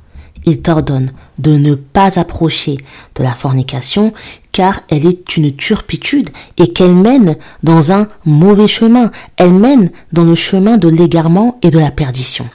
Il 0.44 0.60
t'ordonne 0.60 1.12
de 1.38 1.52
ne 1.56 1.74
pas 1.74 2.18
approcher 2.18 2.76
de 3.14 3.22
la 3.22 3.34
fornication 3.34 4.12
car 4.50 4.80
elle 4.88 5.06
est 5.06 5.36
une 5.36 5.54
turpitude 5.54 6.30
et 6.58 6.72
qu'elle 6.72 6.94
mène 6.94 7.36
dans 7.62 7.92
un 7.92 8.08
mauvais 8.24 8.68
chemin. 8.68 9.10
Elle 9.36 9.52
mène 9.52 9.90
dans 10.12 10.24
le 10.24 10.34
chemin 10.34 10.78
de 10.78 10.88
l'égarement 10.88 11.58
et 11.62 11.70
de 11.70 11.78
la 11.78 11.90
perdition. 11.90 12.48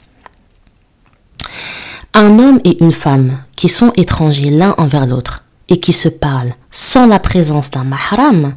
Un 2.13 2.39
homme 2.39 2.60
et 2.63 2.84
une 2.84 2.92
femme 2.92 3.39
qui 3.58 3.68
sont 3.68 3.92
étrangers 3.98 4.52
l'un 4.52 4.74
envers 4.78 5.06
l'autre 5.06 5.44
et 5.68 5.82
qui 5.82 5.92
se 5.92 6.08
parlent 6.08 6.54
sans 6.72 7.08
la 7.08 7.20
présence 7.20 7.72
d'un 7.72 7.84
mahram, 7.84 8.56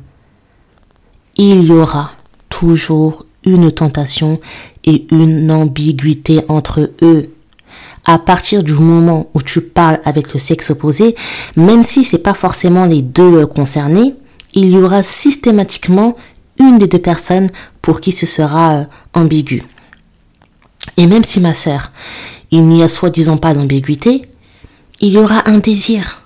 il 1.36 1.64
y 1.64 1.72
aura 1.72 2.12
toujours 2.48 3.26
une 3.44 3.72
tentation 3.72 4.38
et 4.84 5.06
une 5.10 5.50
ambiguïté 5.50 6.42
entre 6.48 6.90
eux. 7.02 7.30
À 8.06 8.18
partir 8.18 8.62
du 8.62 8.74
moment 8.74 9.30
où 9.34 9.42
tu 9.42 9.60
parles 9.60 10.00
avec 10.04 10.32
le 10.32 10.38
sexe 10.38 10.70
opposé, 10.70 11.16
même 11.56 11.82
si 11.82 12.04
c'est 12.04 12.18
pas 12.18 12.34
forcément 12.34 12.84
les 12.84 13.02
deux 13.02 13.46
concernés, 13.46 14.14
il 14.54 14.70
y 14.70 14.76
aura 14.76 15.02
systématiquement 15.02 16.16
une 16.58 16.78
des 16.78 16.86
deux 16.86 16.98
personnes 16.98 17.50
pour 17.80 18.00
qui 18.00 18.12
ce 18.12 18.26
sera 18.26 18.74
euh, 18.74 18.84
ambigu. 19.14 19.62
Et 20.96 21.06
même 21.06 21.24
si 21.24 21.40
ma 21.40 21.54
sœur, 21.54 21.90
il 22.50 22.66
n'y 22.66 22.82
a 22.82 22.88
soi-disant 22.88 23.38
pas 23.38 23.54
d'ambiguïté, 23.54 24.22
il 25.00 25.12
y 25.12 25.18
aura 25.18 25.48
un 25.48 25.58
désir. 25.58 26.20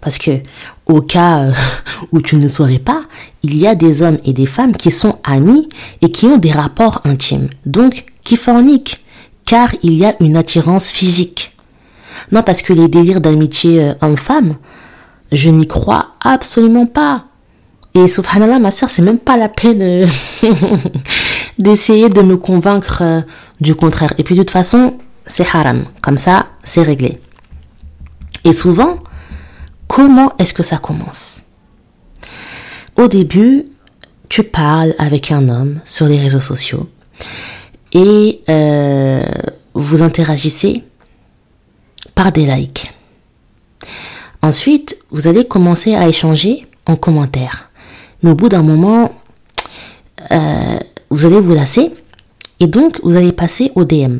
Parce 0.00 0.16
que, 0.16 0.40
au 0.86 1.02
cas 1.02 1.40
euh, 1.40 1.52
où 2.12 2.20
tu 2.20 2.36
ne 2.36 2.48
saurais 2.48 2.78
pas, 2.78 3.02
il 3.42 3.56
y 3.56 3.66
a 3.66 3.74
des 3.74 4.02
hommes 4.02 4.18
et 4.24 4.32
des 4.32 4.46
femmes 4.46 4.76
qui 4.76 4.90
sont 4.90 5.18
amis 5.24 5.68
et 6.00 6.10
qui 6.10 6.26
ont 6.26 6.38
des 6.38 6.52
rapports 6.52 7.02
intimes, 7.04 7.48
donc 7.66 8.06
qui 8.24 8.36
forniquent, 8.36 9.04
car 9.44 9.70
il 9.82 9.94
y 9.94 10.04
a 10.04 10.14
une 10.20 10.36
attirance 10.36 10.88
physique. 10.88 11.54
Non, 12.32 12.42
parce 12.42 12.62
que 12.62 12.72
les 12.72 12.88
délires 12.88 13.20
d'amitié 13.20 13.82
euh, 13.82 13.94
homme-femme, 14.00 14.56
je 15.32 15.50
n'y 15.50 15.66
crois 15.66 16.14
absolument 16.24 16.86
pas. 16.86 17.26
Et 17.94 18.06
subhanallah, 18.06 18.60
ma 18.60 18.70
soeur, 18.70 18.88
c'est 18.88 19.02
même 19.02 19.18
pas 19.18 19.36
la 19.36 19.48
peine 19.48 19.82
euh, 19.82 20.06
d'essayer 21.58 22.08
de 22.08 22.22
me 22.22 22.36
convaincre 22.36 23.24
du 23.60 23.74
contraire. 23.74 24.14
Et 24.16 24.22
puis 24.22 24.36
de 24.36 24.42
toute 24.42 24.50
façon, 24.50 24.98
c'est 25.26 25.46
haram. 25.54 25.84
Comme 26.00 26.18
ça, 26.18 26.46
c'est 26.62 26.82
réglé. 26.82 27.18
Et 28.44 28.52
souvent, 28.52 28.98
comment 29.86 30.32
est-ce 30.38 30.54
que 30.54 30.62
ça 30.62 30.78
commence? 30.78 31.42
Au 32.96 33.08
début, 33.08 33.66
tu 34.28 34.42
parles 34.42 34.94
avec 34.98 35.32
un 35.32 35.48
homme 35.48 35.80
sur 35.84 36.06
les 36.06 36.18
réseaux 36.18 36.40
sociaux 36.40 36.88
et 37.92 38.42
euh, 38.48 39.22
vous 39.74 40.02
interagissez 40.02 40.84
par 42.14 42.32
des 42.32 42.46
likes. 42.46 42.92
Ensuite, 44.42 44.98
vous 45.10 45.28
allez 45.28 45.46
commencer 45.46 45.94
à 45.94 46.08
échanger 46.08 46.66
en 46.86 46.96
commentaire. 46.96 47.70
Mais 48.22 48.30
au 48.30 48.34
bout 48.34 48.48
d'un 48.48 48.62
moment, 48.62 49.10
euh, 50.30 50.78
vous 51.10 51.26
allez 51.26 51.40
vous 51.40 51.54
lasser 51.54 51.92
et 52.60 52.66
donc 52.66 53.00
vous 53.02 53.16
allez 53.16 53.32
passer 53.32 53.72
au 53.74 53.84
DM. 53.84 54.18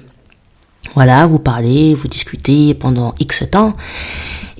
Voilà, 0.94 1.26
vous 1.26 1.38
parlez, 1.38 1.94
vous 1.94 2.08
discutez 2.08 2.74
pendant 2.74 3.14
X 3.20 3.44
temps. 3.50 3.76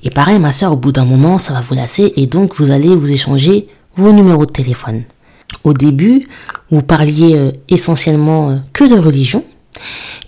Et 0.03 0.09
pareil, 0.09 0.39
ma 0.39 0.51
soeur, 0.51 0.73
au 0.73 0.77
bout 0.77 0.91
d'un 0.91 1.05
moment, 1.05 1.37
ça 1.37 1.53
va 1.53 1.61
vous 1.61 1.75
lasser 1.75 2.13
et 2.15 2.27
donc 2.27 2.55
vous 2.55 2.71
allez 2.71 2.95
vous 2.95 3.11
échanger 3.11 3.67
vos 3.95 4.11
numéros 4.11 4.45
de 4.45 4.51
téléphone. 4.51 5.03
Au 5.63 5.73
début, 5.73 6.27
vous 6.71 6.81
parliez 6.81 7.35
euh, 7.35 7.51
essentiellement 7.69 8.49
euh, 8.49 8.57
que 8.73 8.85
de 8.85 8.97
religion. 8.97 9.43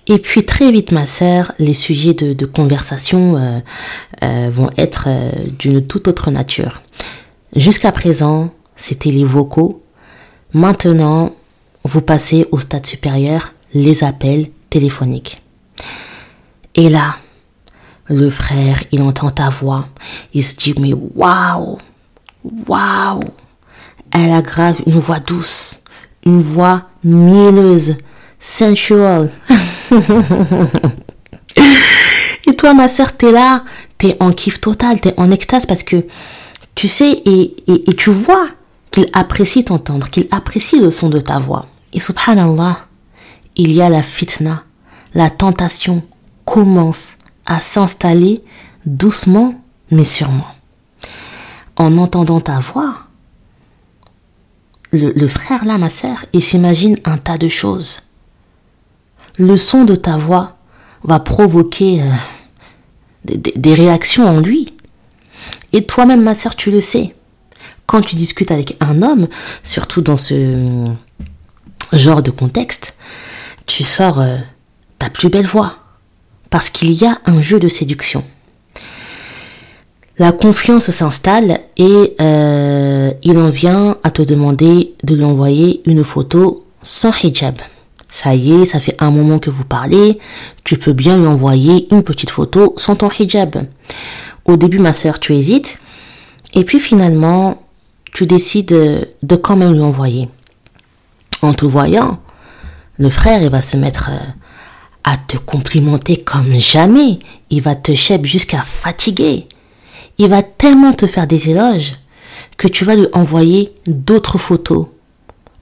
Et 0.08 0.20
puis 0.20 0.46
très 0.46 0.72
vite, 0.72 0.92
ma 0.92 1.06
sœur, 1.06 1.54
les 1.60 1.74
sujets 1.74 2.14
de, 2.14 2.46
conversation 2.46 3.38
euh, 4.22 4.50
vont 4.52 4.70
être 4.78 5.08
d'une 5.60 5.86
toute 5.86 6.08
autre 6.10 6.30
nature. 6.30 6.82
Jusqu'à 7.56 7.92
présent, 7.92 8.52
c'était 8.76 9.12
les 9.12 9.24
vocaux. 9.24 9.82
Maintenant, 10.54 11.34
vous 11.84 12.02
passez 12.02 12.48
au 12.52 12.58
stade 12.58 12.86
supérieur, 12.86 13.54
les 13.74 14.04
appels 14.04 14.48
téléphoniques. 14.70 15.43
Et 16.75 16.89
là, 16.89 17.18
le 18.08 18.30
frère, 18.30 18.84
il 18.92 19.01
entend 19.03 19.30
ta 19.30 19.50
voix. 19.50 19.88
Il 20.34 20.44
se 20.44 20.56
dit, 20.56 20.75
mais 20.80 20.94
waouh, 20.94 21.77
waouh, 22.68 23.24
elle 24.12 24.32
a 24.32 24.42
grave 24.42 24.82
une 24.86 25.00
voix 25.00 25.20
douce, 25.20 25.84
une 26.25 26.42
voix 26.42 26.84
mielleuse, 27.03 27.96
sensual. 28.39 29.32
et 32.46 32.56
toi, 32.56 32.74
ma 32.74 32.89
soeur, 32.89 33.15
t'es 33.15 33.32
là, 33.32 33.63
t'es 33.98 34.18
en 34.20 34.32
kiff 34.32 34.60
total, 34.60 35.00
t'es 35.00 35.13
en 35.18 35.32
extase 35.32 35.65
parce 35.65 35.84
que 35.84 36.06
tu 36.75 36.88
sais 36.88 37.12
et, 37.12 37.56
et, 37.68 37.89
et 37.89 37.94
tu 37.96 38.10
vois 38.10 38.48
qu'il 38.92 39.06
apprécie 39.13 39.63
t'entendre, 39.63 40.10
qu'il 40.10 40.27
apprécie 40.32 40.80
le 40.80 40.92
son 40.92 41.10
de 41.10 41.20
ta 41.20 41.39
voix. 41.39 41.65
Et 41.94 42.00
subhanallah, 42.00 42.80
il 43.56 43.72
y 43.72 43.82
a 43.82 43.89
la 43.89 44.03
fitna, 44.03 44.63
la 45.13 45.29
tentation 45.29 46.03
commence 46.46 47.15
à 47.46 47.58
s'installer 47.58 48.43
doucement 48.86 49.55
mais 49.91 50.03
sûrement. 50.03 50.48
En 51.75 51.98
entendant 51.98 52.39
ta 52.39 52.60
voix, 52.60 52.98
le, 54.91 55.27
frère 55.27 55.65
là, 55.65 55.77
ma 55.77 55.89
sœur, 55.89 56.25
il 56.34 56.43
s'imagine 56.43 56.98
un 57.03 57.17
tas 57.17 57.38
de 57.38 57.48
choses. 57.48 58.01
Le 59.39 59.58
son 59.58 59.86
de 59.86 59.96
ta 59.96 60.17
voix 60.17 60.58
va 61.03 61.20
provoquer 61.20 62.03
euh, 62.03 63.36
des, 63.55 63.74
réactions 63.74 64.25
en 64.25 64.39
lui. 64.39 64.75
Et 65.72 65.86
toi-même, 65.86 66.22
ma 66.22 66.36
sœur, 66.36 66.55
tu 66.55 66.70
le 66.70 66.79
sais. 66.79 67.15
Quand 67.88 68.01
tu 68.01 68.15
discutes 68.15 68.51
avec 68.51 68.77
un 68.82 69.01
homme, 69.01 69.27
surtout 69.63 70.01
dans 70.01 70.17
ce 70.17 70.86
genre 71.91 72.22
de 72.22 72.29
contexte, 72.29 72.93
tu 73.65 73.84
sors 73.84 74.20
euh, 74.20 74.38
plus 75.10 75.29
belle 75.29 75.45
voix 75.45 75.77
parce 76.50 76.69
qu'il 76.69 76.91
y 76.91 77.05
a 77.05 77.19
un 77.25 77.41
jeu 77.41 77.60
de 77.60 77.67
séduction. 77.67 78.24
La 80.19 80.31
confiance 80.31 80.91
s'installe 80.91 81.60
et 81.77 82.15
euh, 82.22 83.12
il 83.24 83.38
en 83.39 83.50
vient 83.50 83.98
à 84.03 84.12
te 84.12 84.22
demander 84.22 84.93
de 85.03 85.15
lui 85.15 85.24
envoyer 85.24 85.81
une 85.88 86.03
photo 86.03 86.67
sans 86.83 87.12
hijab. 87.24 87.55
Ça 88.10 88.36
y 88.36 88.62
est, 88.62 88.65
ça 88.65 88.79
fait 88.79 88.95
un 89.00 89.10
moment 89.10 89.39
que 89.39 89.50
vous 89.50 89.65
parlez, 89.65 90.19
tu 90.63 90.77
peux 90.77 90.93
bien 90.93 91.17
lui 91.17 91.25
envoyer 91.25 91.88
une 91.91 92.03
petite 92.03 92.29
photo 92.29 92.75
sans 92.77 92.95
ton 92.95 93.10
hijab. 93.10 93.65
Au 94.45 94.55
début, 94.55 94.77
ma 94.77 94.93
soeur, 94.93 95.19
tu 95.19 95.33
hésites, 95.33 95.79
et 96.53 96.63
puis 96.63 96.79
finalement, 96.79 97.63
tu 98.13 98.27
décides 98.27 99.07
de 99.24 99.36
quand 99.36 99.55
même 99.55 99.74
lui 99.74 99.81
envoyer. 99.81 100.29
En 101.41 101.55
te 101.55 101.65
voyant, 101.65 102.19
le 103.00 103.10
frère, 103.10 103.41
il 103.41 103.50
va 103.50 103.62
se 103.62 103.77
mettre 103.77 104.12
euh, 104.12 104.19
à 105.03 105.17
te 105.17 105.38
complimenter 105.38 106.17
comme 106.17 106.53
jamais. 106.55 107.19
Il 107.50 107.62
va 107.62 107.75
te 107.75 107.93
chèvre 107.93 108.25
jusqu'à 108.25 108.62
fatiguer. 108.62 109.48
Il 110.17 110.29
va 110.29 110.43
tellement 110.43 110.93
te 110.93 111.07
faire 111.07 111.27
des 111.27 111.50
éloges 111.50 111.95
que 112.57 112.67
tu 112.67 112.86
vas 112.86 112.95
lui 112.95 113.07
envoyer 113.13 113.74
d'autres 113.88 114.38
photos, 114.38 114.88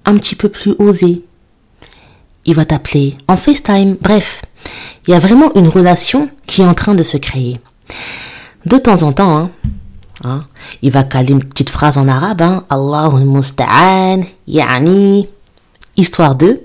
un 0.06 0.18
petit 0.18 0.36
peu 0.36 0.50
plus 0.50 0.74
osées. 0.78 1.24
Il 2.46 2.56
va 2.56 2.66
t'appeler 2.66 3.16
en 3.28 3.38
FaceTime. 3.38 3.98
Bref, 4.02 4.42
il 5.08 5.12
y 5.12 5.14
a 5.14 5.20
vraiment 5.20 5.54
une 5.56 5.68
relation 5.68 6.30
qui 6.48 6.62
est 6.62 6.66
en 6.66 6.74
train 6.74 6.96
de 6.96 7.04
se 7.04 7.18
créer. 7.18 7.60
De 8.66 8.78
temps 8.78 9.04
en 9.04 9.14
temps, 9.14 9.38
hein, 9.38 9.52
hein 10.24 10.40
il 10.82 10.92
va 10.92 11.04
caler 11.04 11.32
une 11.32 11.44
petite 11.44 11.70
phrase 11.70 11.98
en 11.98 12.08
arabe, 12.08 12.42
hein, 12.42 12.66
Allahul 12.70 13.26
musta'an, 13.26 14.24
yani, 14.48 15.28
histoire 15.98 16.36
de. 16.36 16.62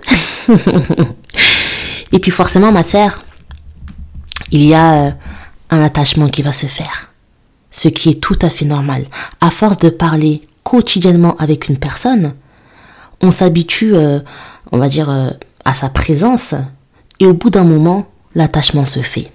Et 2.16 2.18
puis 2.18 2.30
forcément, 2.30 2.72
ma 2.72 2.82
sœur, 2.82 3.20
il 4.50 4.64
y 4.64 4.72
a 4.72 5.08
euh, 5.08 5.10
un 5.68 5.82
attachement 5.82 6.28
qui 6.28 6.40
va 6.40 6.50
se 6.50 6.64
faire. 6.64 7.10
Ce 7.70 7.88
qui 7.88 8.08
est 8.08 8.20
tout 8.22 8.38
à 8.40 8.48
fait 8.48 8.64
normal. 8.64 9.04
À 9.42 9.50
force 9.50 9.76
de 9.76 9.90
parler 9.90 10.40
quotidiennement 10.64 11.36
avec 11.36 11.68
une 11.68 11.76
personne, 11.76 12.32
on 13.20 13.30
s'habitue, 13.30 13.94
euh, 13.94 14.20
on 14.72 14.78
va 14.78 14.88
dire, 14.88 15.10
euh, 15.10 15.28
à 15.66 15.74
sa 15.74 15.90
présence, 15.90 16.54
et 17.20 17.26
au 17.26 17.34
bout 17.34 17.50
d'un 17.50 17.64
moment, 17.64 18.06
l'attachement 18.34 18.86
se 18.86 19.00
fait. 19.00 19.30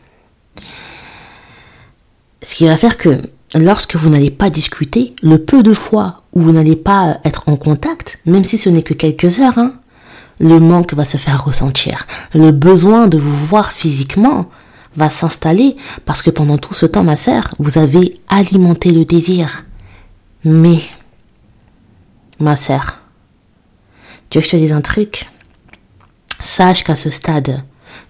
Ce 2.42 2.56
qui 2.56 2.66
va 2.66 2.78
faire 2.78 2.98
que 2.98 3.22
lorsque 3.54 3.96
vous 3.96 4.10
n'allez 4.10 4.32
pas 4.32 4.50
discuter, 4.50 5.14
le 5.22 5.38
peu 5.38 5.62
de 5.62 5.74
fois 5.74 6.24
où 6.34 6.42
vous 6.42 6.52
n'allez 6.52 6.78
pas 6.78 7.20
être 7.26 7.44
en 7.46 7.58
contact, 7.58 8.18
même 8.26 8.44
si 8.44 8.58
ce 8.58 8.70
n'est 8.70 8.82
que 8.82 8.96
quelques 8.96 9.40
heures, 9.40 9.60
hein, 9.60 9.76
le 10.42 10.60
manque 10.60 10.96
va 10.96 11.06
se 11.06 11.18
faire 11.18 11.46
ressentir. 11.46 12.08
Le 12.34 12.52
besoin 12.52 13.08
de 13.08 13.18
vous 13.18 13.46
voir 13.46 13.72
physiquement 13.72 14.48
va 14.98 15.10
s'installer 15.10 15.78
parce 16.04 16.24
que 16.24 16.32
pendant 16.32 16.58
tout 16.58 16.74
ce 16.74 16.88
temps, 16.88 17.04
ma 17.04 17.16
sœur, 17.16 17.50
vous 17.60 17.78
avez 17.78 18.16
alimenté 18.28 18.92
le 18.92 19.06
désir. 19.06 19.64
Mais, 20.44 20.82
ma 22.40 22.56
sœur, 22.56 22.98
tu 24.30 24.40
veux 24.40 24.42
que 24.42 24.48
je 24.48 24.52
te 24.52 24.58
dise 24.58 24.74
un 24.74 24.82
truc 24.82 25.30
Sache 26.42 26.84
qu'à 26.84 26.96
ce 26.96 27.12
stade, 27.12 27.64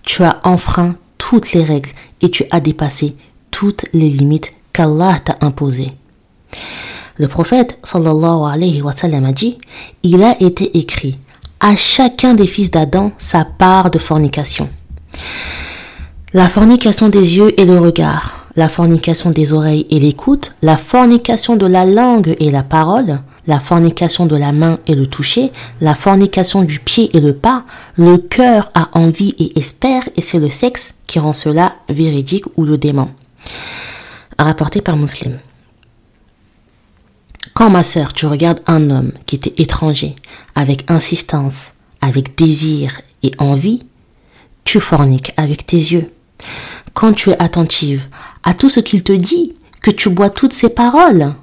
tu 0.03 0.23
as 0.23 0.39
enfreint 0.45 0.95
toutes 1.17 1.51
les 1.51 1.65
règles 1.65 1.91
et 2.21 2.31
tu 2.31 2.45
as 2.49 2.61
dépassé 2.61 3.13
toutes 3.51 3.85
les 3.91 4.07
limites 4.07 4.53
qu'Allah 4.71 5.19
t'a 5.19 5.35
imposées. 5.41 5.91
Le 7.17 7.27
prophète 7.27 7.77
sallallahu 7.83 8.49
alayhi 8.49 8.81
wa 8.81 8.93
sallam 8.93 9.25
a 9.25 9.33
dit 9.33 9.57
Il 10.01 10.23
a 10.23 10.41
été 10.41 10.77
écrit 10.77 11.19
à 11.61 11.75
chacun 11.75 12.33
des 12.33 12.47
fils 12.47 12.71
d'Adam 12.71 13.11
sa 13.17 13.45
part 13.45 13.91
de 13.91 13.99
fornication. 13.99 14.67
La 16.33 16.49
fornication 16.49 17.07
des 17.07 17.37
yeux 17.37 17.59
et 17.59 17.65
le 17.65 17.79
regard, 17.79 18.47
la 18.55 18.67
fornication 18.67 19.29
des 19.29 19.53
oreilles 19.53 19.85
et 19.89 19.99
l'écoute, 19.99 20.55
la 20.61 20.77
fornication 20.77 21.55
de 21.55 21.67
la 21.67 21.85
langue 21.85 22.35
et 22.39 22.51
la 22.51 22.63
parole, 22.63 23.19
la 23.47 23.59
fornication 23.59 24.25
de 24.25 24.35
la 24.35 24.51
main 24.51 24.79
et 24.87 24.95
le 24.95 25.07
toucher, 25.07 25.51
la 25.81 25.95
fornication 25.95 26.63
du 26.63 26.79
pied 26.79 27.15
et 27.15 27.19
le 27.19 27.33
pas, 27.33 27.63
le 27.95 28.17
cœur 28.17 28.69
a 28.73 28.89
envie 28.93 29.35
et 29.39 29.57
espère, 29.59 30.03
et 30.15 30.21
c'est 30.21 30.39
le 30.39 30.49
sexe 30.49 30.95
qui 31.07 31.19
rend 31.19 31.33
cela 31.33 31.73
véridique 31.89 32.45
ou 32.55 32.65
le 32.65 32.77
dément. 32.77 33.09
Rapporté 34.37 34.81
par 34.81 34.97
Muslim. 34.97 35.37
Quand 37.61 37.69
ma 37.69 37.83
sœur, 37.83 38.13
tu 38.13 38.25
regardes 38.25 38.63
un 38.65 38.89
homme 38.89 39.11
qui 39.27 39.35
était 39.35 39.61
étranger, 39.61 40.15
avec 40.55 40.89
insistance, 40.89 41.73
avec 42.01 42.35
désir 42.35 43.01
et 43.21 43.33
envie, 43.37 43.85
tu 44.63 44.79
forniques 44.79 45.31
avec 45.37 45.67
tes 45.67 45.77
yeux 45.77 46.11
quand 46.95 47.13
tu 47.13 47.29
es 47.29 47.39
attentive 47.39 48.07
à 48.41 48.55
tout 48.55 48.67
ce 48.67 48.79
qu'il 48.79 49.03
te 49.03 49.11
dit, 49.11 49.53
que 49.79 49.91
tu 49.91 50.09
bois 50.09 50.31
toutes 50.31 50.53
ses 50.53 50.69
paroles, 50.69 51.35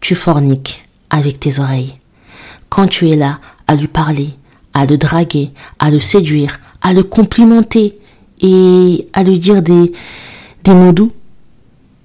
tu 0.00 0.14
forniques 0.14 0.84
avec 1.10 1.38
tes 1.38 1.58
oreilles. 1.58 1.98
Quand 2.70 2.86
tu 2.86 3.10
es 3.10 3.16
là 3.16 3.38
à 3.66 3.74
lui 3.74 3.88
parler, 3.88 4.30
à 4.72 4.86
le 4.86 4.96
draguer, 4.96 5.50
à 5.78 5.90
le 5.90 6.00
séduire, 6.00 6.60
à 6.80 6.94
le 6.94 7.02
complimenter 7.02 7.98
et 8.40 9.06
à 9.12 9.22
lui 9.22 9.38
dire 9.38 9.60
des 9.60 9.92
mots 10.68 10.92
doux, 10.92 11.12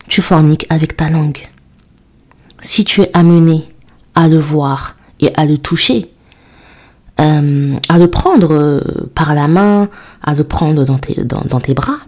tu 0.09 0.21
forniques 0.21 0.65
avec 0.69 0.97
ta 0.97 1.09
langue. 1.09 1.47
Si 2.61 2.83
tu 2.83 3.01
es 3.01 3.11
amené 3.13 3.67
à 4.15 4.27
le 4.27 4.37
voir 4.37 4.95
et 5.19 5.31
à 5.35 5.45
le 5.45 5.57
toucher, 5.57 6.11
euh, 7.19 7.77
à 7.89 7.97
le 7.97 8.07
prendre 8.09 8.53
euh, 8.53 8.81
par 9.15 9.33
la 9.35 9.47
main, 9.47 9.89
à 10.23 10.33
le 10.33 10.43
prendre 10.43 10.85
dans 10.85 10.97
tes, 10.97 11.23
dans 11.23 11.59
tes 11.59 11.73
bras, 11.73 11.99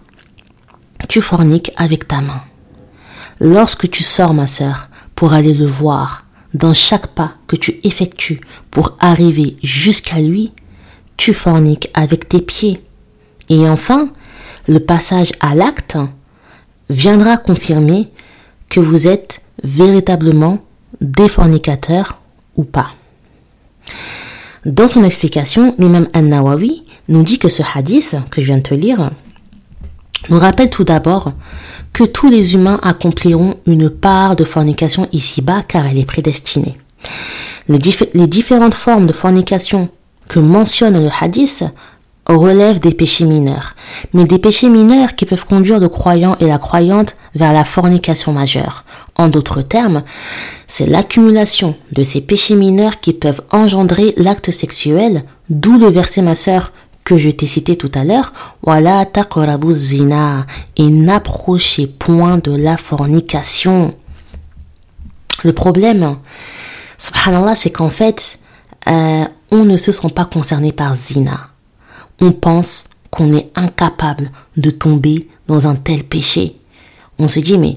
tu 1.08 1.20
forniques 1.20 1.72
avec 1.76 2.06
ta 2.06 2.20
main. 2.20 2.42
Lorsque 3.40 3.90
tu 3.90 4.02
sors, 4.02 4.34
ma 4.34 4.46
sœur, 4.46 4.88
pour 5.14 5.32
aller 5.32 5.54
le 5.54 5.66
voir, 5.66 6.24
dans 6.54 6.74
chaque 6.74 7.08
pas 7.08 7.34
que 7.46 7.56
tu 7.56 7.80
effectues 7.84 8.40
pour 8.70 8.96
arriver 9.00 9.56
jusqu'à 9.62 10.20
lui, 10.20 10.52
tu 11.16 11.32
forniques 11.32 11.90
avec 11.94 12.28
tes 12.28 12.40
pieds. 12.40 12.82
Et 13.48 13.68
enfin, 13.68 14.08
le 14.68 14.80
passage 14.80 15.32
à 15.40 15.54
l'acte 15.54 15.98
viendra 16.88 17.36
confirmer 17.36 18.08
que 18.68 18.80
vous 18.80 19.08
êtes 19.08 19.29
véritablement 19.64 20.58
des 21.00 21.28
fornicateurs 21.28 22.20
ou 22.56 22.64
pas. 22.64 22.90
Dans 24.66 24.88
son 24.88 25.04
explication, 25.04 25.74
l'imam 25.78 26.08
An-Nawawi 26.14 26.84
nous 27.08 27.22
dit 27.22 27.38
que 27.38 27.48
ce 27.48 27.62
hadith 27.74 28.16
que 28.30 28.40
je 28.40 28.46
viens 28.46 28.58
de 28.58 28.62
te 28.62 28.74
lire 28.74 29.10
nous 30.28 30.38
rappelle 30.38 30.70
tout 30.70 30.84
d'abord 30.84 31.32
que 31.92 32.04
tous 32.04 32.28
les 32.28 32.54
humains 32.54 32.78
accompliront 32.82 33.56
une 33.66 33.88
part 33.88 34.36
de 34.36 34.44
fornication 34.44 35.08
ici-bas 35.12 35.62
car 35.66 35.86
elle 35.86 35.98
est 35.98 36.04
prédestinée. 36.04 36.76
Les, 37.68 37.78
les, 38.14 38.26
différentes 38.26 38.74
formes 38.74 39.06
de 39.06 39.12
fornication 39.12 39.88
que 40.28 40.38
mentionne 40.38 41.02
le 41.02 41.10
hadith 41.20 41.64
relèvent 42.26 42.80
des 42.80 42.92
péchés 42.92 43.24
mineurs, 43.24 43.74
mais 44.12 44.24
des 44.24 44.38
péchés 44.38 44.68
mineurs 44.68 45.14
qui 45.14 45.24
peuvent 45.24 45.46
conduire 45.46 45.80
le 45.80 45.88
croyant 45.88 46.36
et 46.40 46.46
la 46.46 46.58
croyante 46.58 47.16
vers 47.34 47.52
la 47.52 47.64
fornication 47.64 48.32
majeure. 48.32 48.84
En 49.20 49.28
d'autres 49.28 49.60
termes, 49.60 50.02
c'est 50.66 50.86
l'accumulation 50.86 51.76
de 51.92 52.02
ces 52.02 52.22
péchés 52.22 52.54
mineurs 52.54 53.00
qui 53.00 53.12
peuvent 53.12 53.42
engendrer 53.52 54.14
l'acte 54.16 54.50
sexuel, 54.50 55.24
d'où 55.50 55.78
le 55.78 55.88
verset 55.88 56.22
ma 56.22 56.34
sœur 56.34 56.72
que 57.04 57.18
je 57.18 57.28
t'ai 57.28 57.46
cité 57.46 57.76
tout 57.76 57.90
à 57.92 58.04
l'heure, 58.04 58.32
voilà 58.62 59.04
zina 59.72 60.46
et 60.78 60.88
n'approchez 60.88 61.86
point 61.86 62.38
de 62.38 62.52
la 62.52 62.78
fornication. 62.78 63.94
Le 65.44 65.52
problème, 65.52 66.16
subhanallah, 66.96 67.56
c'est 67.56 67.68
qu'en 67.68 67.90
fait, 67.90 68.38
euh, 68.88 69.24
on 69.50 69.66
ne 69.66 69.76
se 69.76 69.92
sent 69.92 70.08
pas 70.16 70.24
concerné 70.24 70.72
par 70.72 70.94
zina. 70.94 71.50
On 72.22 72.32
pense 72.32 72.86
qu'on 73.10 73.34
est 73.34 73.50
incapable 73.54 74.30
de 74.56 74.70
tomber 74.70 75.28
dans 75.46 75.66
un 75.66 75.74
tel 75.74 76.04
péché. 76.04 76.56
On 77.18 77.28
se 77.28 77.40
dit, 77.40 77.58
mais 77.58 77.76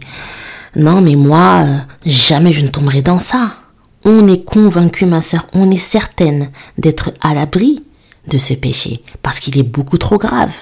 non, 0.76 1.02
mais 1.02 1.16
moi, 1.16 1.64
euh, 1.66 1.78
jamais 2.06 2.52
je 2.52 2.62
ne 2.62 2.68
tomberai 2.68 3.02
dans 3.02 3.20
ça. 3.20 3.58
On 4.06 4.28
est 4.28 4.44
convaincu, 4.44 5.06
ma 5.06 5.22
soeur, 5.22 5.46
on 5.54 5.70
est 5.70 5.78
certaine 5.78 6.52
d'être 6.78 7.12
à 7.22 7.34
l'abri 7.34 7.84
de 8.28 8.38
ce 8.38 8.54
péché, 8.54 9.04
parce 9.22 9.40
qu'il 9.40 9.58
est 9.58 9.64
beaucoup 9.64 9.98
trop 9.98 10.18
grave. 10.18 10.54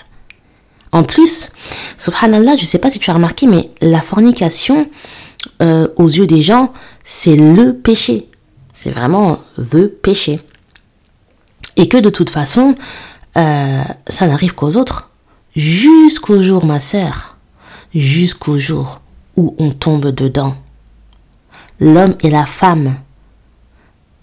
En 0.91 1.03
plus, 1.03 1.49
subhanallah, 1.97 2.57
je 2.57 2.61
ne 2.61 2.67
sais 2.67 2.79
pas 2.79 2.89
si 2.89 2.99
tu 2.99 3.09
as 3.09 3.13
remarqué, 3.13 3.47
mais 3.47 3.71
la 3.81 4.01
fornication, 4.01 4.89
euh, 5.61 5.87
aux 5.95 6.07
yeux 6.07 6.27
des 6.27 6.41
gens, 6.41 6.73
c'est 7.05 7.35
le 7.35 7.73
péché. 7.73 8.27
C'est 8.73 8.91
vraiment 8.91 9.39
le 9.57 9.87
péché. 9.87 10.39
Et 11.77 11.87
que 11.87 11.97
de 11.97 12.09
toute 12.09 12.29
façon, 12.29 12.75
euh, 13.37 13.83
ça 14.07 14.27
n'arrive 14.27 14.53
qu'aux 14.53 14.75
autres. 14.75 15.09
Jusqu'au 15.55 16.41
jour, 16.41 16.65
ma 16.65 16.79
sœur, 16.79 17.37
jusqu'au 17.93 18.59
jour 18.59 19.00
où 19.37 19.55
on 19.57 19.71
tombe 19.71 20.07
dedans. 20.07 20.55
L'homme 21.79 22.15
et 22.21 22.29
la 22.29 22.45
femme, 22.45 22.95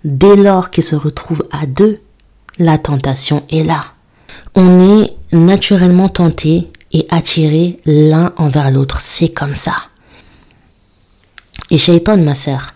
dès 0.04 0.36
lors 0.36 0.70
qu'ils 0.70 0.84
se 0.84 0.96
retrouvent 0.96 1.46
à 1.50 1.66
deux, 1.66 2.00
la 2.58 2.78
tentation 2.78 3.42
est 3.50 3.64
là. 3.64 3.84
On 4.54 5.02
est 5.02 5.16
naturellement 5.32 6.08
tenté 6.08 6.68
et 6.92 7.06
attiré 7.10 7.80
l'un 7.84 8.32
envers 8.36 8.70
l'autre. 8.70 9.00
C'est 9.00 9.28
comme 9.28 9.54
ça. 9.54 9.74
Et 11.70 11.78
Shaitan, 11.78 12.18
ma 12.18 12.34
sœur, 12.34 12.74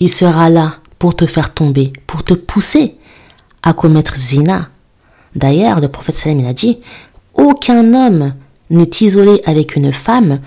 il 0.00 0.10
sera 0.10 0.50
là 0.50 0.76
pour 0.98 1.16
te 1.16 1.26
faire 1.26 1.54
tomber, 1.54 1.92
pour 2.06 2.22
te 2.22 2.34
pousser 2.34 2.96
à 3.62 3.72
commettre 3.72 4.16
zina. 4.16 4.68
D'ailleurs, 5.34 5.80
le 5.80 5.88
prophète 5.88 6.16
Salam 6.16 6.40
il 6.40 6.46
a 6.46 6.52
dit, 6.52 6.78
aucun 7.34 7.94
homme 7.94 8.34
n'est 8.70 8.90
isolé 9.00 9.40
avec 9.44 9.76
une 9.76 9.92
femme 9.92 10.40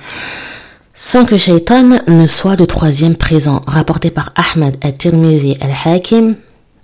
sans 1.01 1.23
que 1.23 1.37
Shaitan 1.37 2.01
ne 2.09 2.25
soit 2.25 2.57
le 2.57 2.67
troisième 2.67 3.15
présent, 3.15 3.61
rapporté 3.65 4.11
par 4.11 4.33
Ahmed 4.35 4.75
al-Tirmidhi 4.81 5.57
al-Hakim 5.61 6.35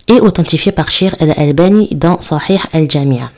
et 0.08 0.20
authentifié 0.20 0.72
par 0.72 0.90
Shir 0.90 1.14
al-Albani 1.20 1.90
dans 1.92 2.18
Sahih 2.22 2.60
al-Jami'a. 2.72 3.30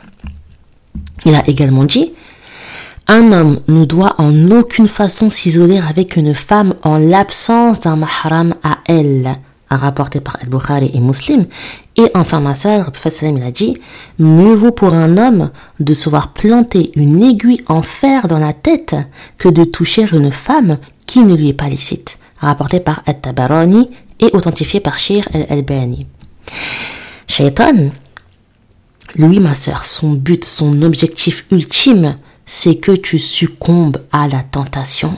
Il 1.24 1.34
a 1.34 1.42
également 1.48 1.82
dit 1.82 2.12
Un 3.08 3.32
homme 3.32 3.58
ne 3.66 3.84
doit 3.84 4.14
en 4.18 4.52
aucune 4.52 4.86
façon 4.86 5.30
s'isoler 5.30 5.80
avec 5.80 6.14
une 6.14 6.32
femme 6.32 6.74
en 6.84 6.96
l'absence 6.96 7.80
d'un 7.80 7.96
mahram 7.96 8.54
à 8.62 8.78
elle, 8.86 9.34
rapporté 9.76 10.20
par 10.20 10.36
Al-Bukhari 10.40 10.90
et 10.94 11.00
Muslim. 11.00 11.46
Et 11.96 12.10
enfin, 12.14 12.40
ma 12.40 12.54
soeur, 12.54 12.90
il 13.22 13.42
a 13.42 13.50
dit 13.50 13.76
Mieux 14.18 14.54
vaut 14.54 14.72
pour 14.72 14.94
un 14.94 15.16
homme 15.16 15.50
de 15.80 15.92
se 15.94 16.08
voir 16.08 16.32
planter 16.32 16.90
une 16.94 17.22
aiguille 17.22 17.62
en 17.66 17.82
fer 17.82 18.28
dans 18.28 18.38
la 18.38 18.52
tête 18.52 18.96
que 19.36 19.48
de 19.48 19.64
toucher 19.64 20.06
une 20.12 20.30
femme 20.30 20.78
qui 21.06 21.20
ne 21.20 21.34
lui 21.34 21.48
est 21.48 21.54
pas 21.54 21.68
licite, 21.68 22.18
rapporté 22.38 22.80
par 22.80 23.02
At-Tabarani 23.06 23.90
et 24.20 24.30
authentifié 24.32 24.80
par 24.80 24.98
Shir 24.98 25.28
al-Albani. 25.34 26.06
Shaitan, 27.26 27.90
lui, 29.16 29.40
ma 29.40 29.54
sœur, 29.54 29.84
son 29.84 30.12
but, 30.12 30.44
son 30.44 30.82
objectif 30.82 31.44
ultime, 31.50 32.16
c'est 32.46 32.76
que 32.76 32.92
tu 32.92 33.18
succombes 33.18 33.98
à 34.12 34.28
la 34.28 34.42
tentation. 34.42 35.14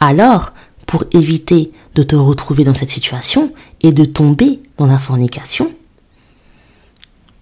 Alors, 0.00 0.52
pour 0.86 1.04
éviter 1.12 1.72
de 1.94 2.02
te 2.02 2.16
retrouver 2.16 2.64
dans 2.64 2.74
cette 2.74 2.90
situation 2.90 3.52
et 3.82 3.92
de 3.92 4.04
tomber 4.04 4.60
dans 4.78 4.86
la 4.86 4.98
fornication, 4.98 5.72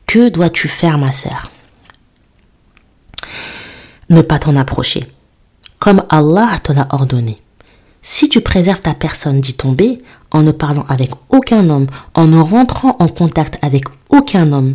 Que 0.06 0.28
dois-tu 0.28 0.66
faire, 0.66 0.98
ma 0.98 1.12
sœur? 1.12 1.52
Ne 4.08 4.22
pas 4.22 4.40
t'en 4.40 4.56
approcher, 4.56 5.06
comme 5.78 6.02
Allah 6.08 6.58
te 6.64 6.72
l'a 6.72 6.88
ordonné. 6.90 7.40
Si 8.02 8.28
tu 8.28 8.40
préserves 8.40 8.80
ta 8.80 8.94
personne 8.94 9.40
d'y 9.40 9.54
tomber, 9.54 10.02
en 10.32 10.42
ne 10.42 10.50
parlant 10.50 10.84
avec 10.88 11.10
aucun 11.28 11.70
homme, 11.70 11.86
en 12.14 12.26
ne 12.26 12.40
rentrant 12.40 12.96
en 12.98 13.06
contact 13.06 13.58
avec 13.62 13.84
aucun 14.08 14.52
homme, 14.52 14.74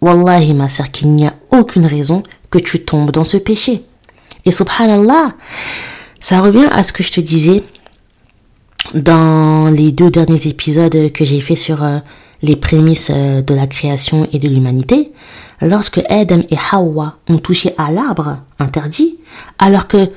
Wallahi, 0.00 0.54
ma 0.54 0.68
sœur, 0.68 0.90
qu'il 0.90 1.10
n'y 1.10 1.26
a 1.26 1.34
aucune 1.50 1.86
raison 1.86 2.22
que 2.50 2.58
tu 2.58 2.84
tombes 2.84 3.10
dans 3.10 3.24
ce 3.24 3.36
péché. 3.36 3.84
Et 4.44 4.50
subhanallah, 4.50 5.32
ça 6.20 6.40
revient 6.40 6.68
à 6.72 6.82
ce 6.82 6.92
que 6.92 7.02
je 7.02 7.12
te 7.12 7.20
disais 7.20 7.64
dans 8.94 9.68
les 9.70 9.92
deux 9.92 10.10
derniers 10.10 10.46
épisodes 10.46 11.12
que 11.12 11.24
j'ai 11.24 11.40
fait 11.40 11.56
sur 11.56 11.82
euh, 11.82 11.98
les 12.42 12.56
prémices 12.56 13.10
euh, 13.10 13.42
de 13.42 13.54
la 13.54 13.66
création 13.66 14.28
et 14.32 14.38
de 14.38 14.48
l'humanité. 14.48 15.12
Lorsque 15.60 16.00
Adam 16.08 16.40
et 16.50 16.56
Hawa 16.72 17.16
ont 17.28 17.38
touché 17.38 17.74
à 17.78 17.90
l'arbre 17.90 18.38
interdit, 18.58 19.16
alors 19.58 19.88
que 19.88 20.10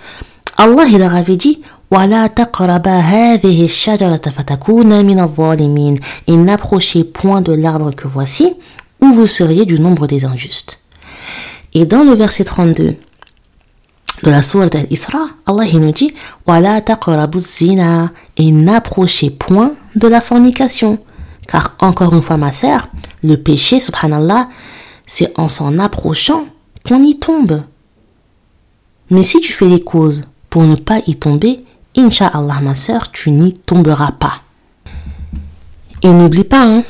Allah 0.57 0.83
il 0.89 0.97
leur 0.99 1.15
avait 1.15 1.35
dit 1.37 1.61
et 6.27 6.35
n'approchez 6.35 7.03
point 7.05 7.41
de 7.41 7.53
l'arbre 7.53 7.91
que 7.95 8.07
voici, 8.07 8.53
ou 9.01 9.13
vous 9.13 9.27
seriez 9.27 9.65
du 9.65 9.79
nombre 9.79 10.05
des 10.05 10.25
injustes. 10.25 10.81
Et 11.73 11.85
dans 11.85 12.03
le 12.03 12.13
verset 12.13 12.43
32 12.43 12.95
de 14.23 14.31
la 14.31 14.41
sourate 14.41 14.75
Al-Isra, 14.75 15.27
Allah 15.45 15.65
nous 15.73 15.91
dit 15.91 16.13
et 18.37 18.51
n'approchez 18.51 19.29
point 19.29 19.73
de 19.95 20.07
la 20.07 20.21
fornication. 20.21 20.99
Car 21.47 21.75
encore 21.79 22.13
une 22.13 22.21
fois, 22.21 22.37
ma 22.37 22.51
sœur, 22.51 22.89
le 23.23 23.35
péché, 23.37 23.79
subhanallah, 23.79 24.49
c'est 25.05 25.37
en 25.39 25.47
s'en 25.47 25.79
approchant 25.79 26.45
qu'on 26.85 27.03
y 27.03 27.17
tombe. 27.17 27.61
Mais 29.09 29.23
si 29.23 29.39
tu 29.39 29.53
fais 29.53 29.67
les 29.67 29.81
causes 29.81 30.25
pour 30.49 30.63
ne 30.63 30.75
pas 30.75 30.99
y 31.07 31.15
tomber, 31.15 31.63
Inch'Allah, 31.95 32.59
ma 32.61 32.75
sœur, 32.75 33.11
tu 33.11 33.31
n'y 33.31 33.53
tomberas 33.53 34.11
pas. 34.11 34.41
Et 36.03 36.09
n'oublie 36.09 36.43
pas, 36.43 36.63
hein, 36.63 36.83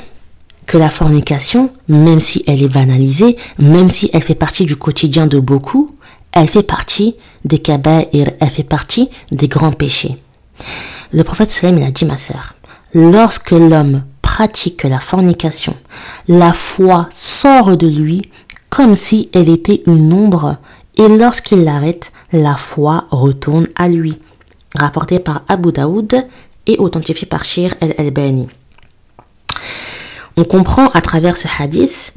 que 0.66 0.76
la 0.76 0.90
fornication, 0.90 1.72
même 1.88 2.20
si 2.20 2.44
elle 2.46 2.62
est 2.62 2.72
banalisée, 2.72 3.36
même 3.58 3.88
si 3.88 4.10
elle 4.12 4.22
fait 4.22 4.34
partie 4.34 4.66
du 4.66 4.76
quotidien 4.76 5.26
de 5.26 5.38
beaucoup, 5.40 5.96
elle 6.32 6.48
fait 6.48 6.62
partie 6.62 7.16
des 7.44 7.58
kaba'ir, 7.58 8.30
elle 8.40 8.50
fait 8.50 8.62
partie 8.62 9.08
des 9.30 9.48
grands 9.48 9.72
péchés. 9.72 10.22
Le 11.12 11.24
prophète 11.24 11.50
sallam 11.50 11.78
il 11.78 11.84
a 11.84 11.90
dit 11.90 12.04
ma 12.04 12.18
sœur, 12.18 12.54
lorsque 12.94 13.52
l'homme 13.52 14.04
pratique 14.22 14.84
la 14.84 15.00
fornication, 15.00 15.74
la 16.28 16.52
foi 16.52 17.08
sort 17.10 17.76
de 17.76 17.86
lui 17.86 18.22
comme 18.70 18.94
si 18.94 19.30
elle 19.32 19.48
était 19.48 19.82
une 19.86 20.12
ombre 20.12 20.56
et 20.96 21.08
lorsqu'il 21.08 21.64
l'arrête, 21.64 22.12
la 22.32 22.56
foi 22.56 23.06
retourne 23.10 23.68
à 23.76 23.88
lui. 23.88 24.18
Rapporté 24.76 25.18
par 25.18 25.42
Abu 25.48 25.72
Daoud 25.72 26.26
et 26.66 26.76
authentifié 26.78 27.26
par 27.26 27.44
Shir 27.44 27.74
el-Albani. 27.80 28.48
On 30.36 30.44
comprend 30.44 30.88
à 30.90 31.00
travers 31.00 31.36
ce 31.36 31.48
hadith 31.58 32.12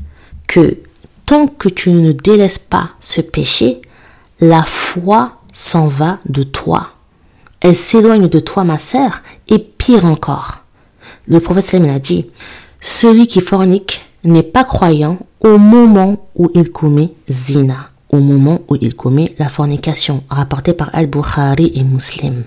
que 0.47 0.78
tant 1.26 1.47
que 1.47 1.69
tu 1.69 1.91
ne 1.91 2.12
délaisses 2.12 2.60
pas 2.60 2.89
ce 3.00 3.21
péché, 3.21 3.82
la 4.41 4.63
foi 4.63 5.38
s'en 5.54 5.88
va 5.88 6.19
de 6.27 6.43
toi. 6.43 6.89
Elle 7.62 7.75
s'éloigne 7.75 8.27
de 8.27 8.39
toi, 8.39 8.63
ma 8.63 8.80
sœur, 8.80 9.21
et 9.47 9.60
pire 9.60 10.06
encore. 10.06 10.63
Le 11.27 11.39
prophète 11.39 11.65
Salim 11.65 11.93
a 11.93 11.99
dit, 11.99 12.25
celui 12.82 13.27
qui 13.27 13.41
fornique 13.41 14.06
n'est 14.23 14.41
pas 14.43 14.63
croyant 14.63 15.19
au 15.43 15.58
moment 15.60 16.27
où 16.36 16.49
il 16.56 16.71
commet 16.71 17.13
zina, 17.30 17.91
au 18.10 18.19
moment 18.19 18.62
où 18.67 18.75
il 18.82 18.95
commet 18.95 19.36
la 19.38 19.47
fornication, 19.47 20.23
rapporté 20.30 20.73
par 20.73 20.89
Al-Bukhari 20.93 21.71
et 21.75 21.84
Muslim. 21.84 22.43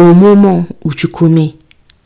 Au 0.00 0.14
moment 0.14 0.64
où 0.84 0.94
tu 0.94 1.08
commets 1.08 1.56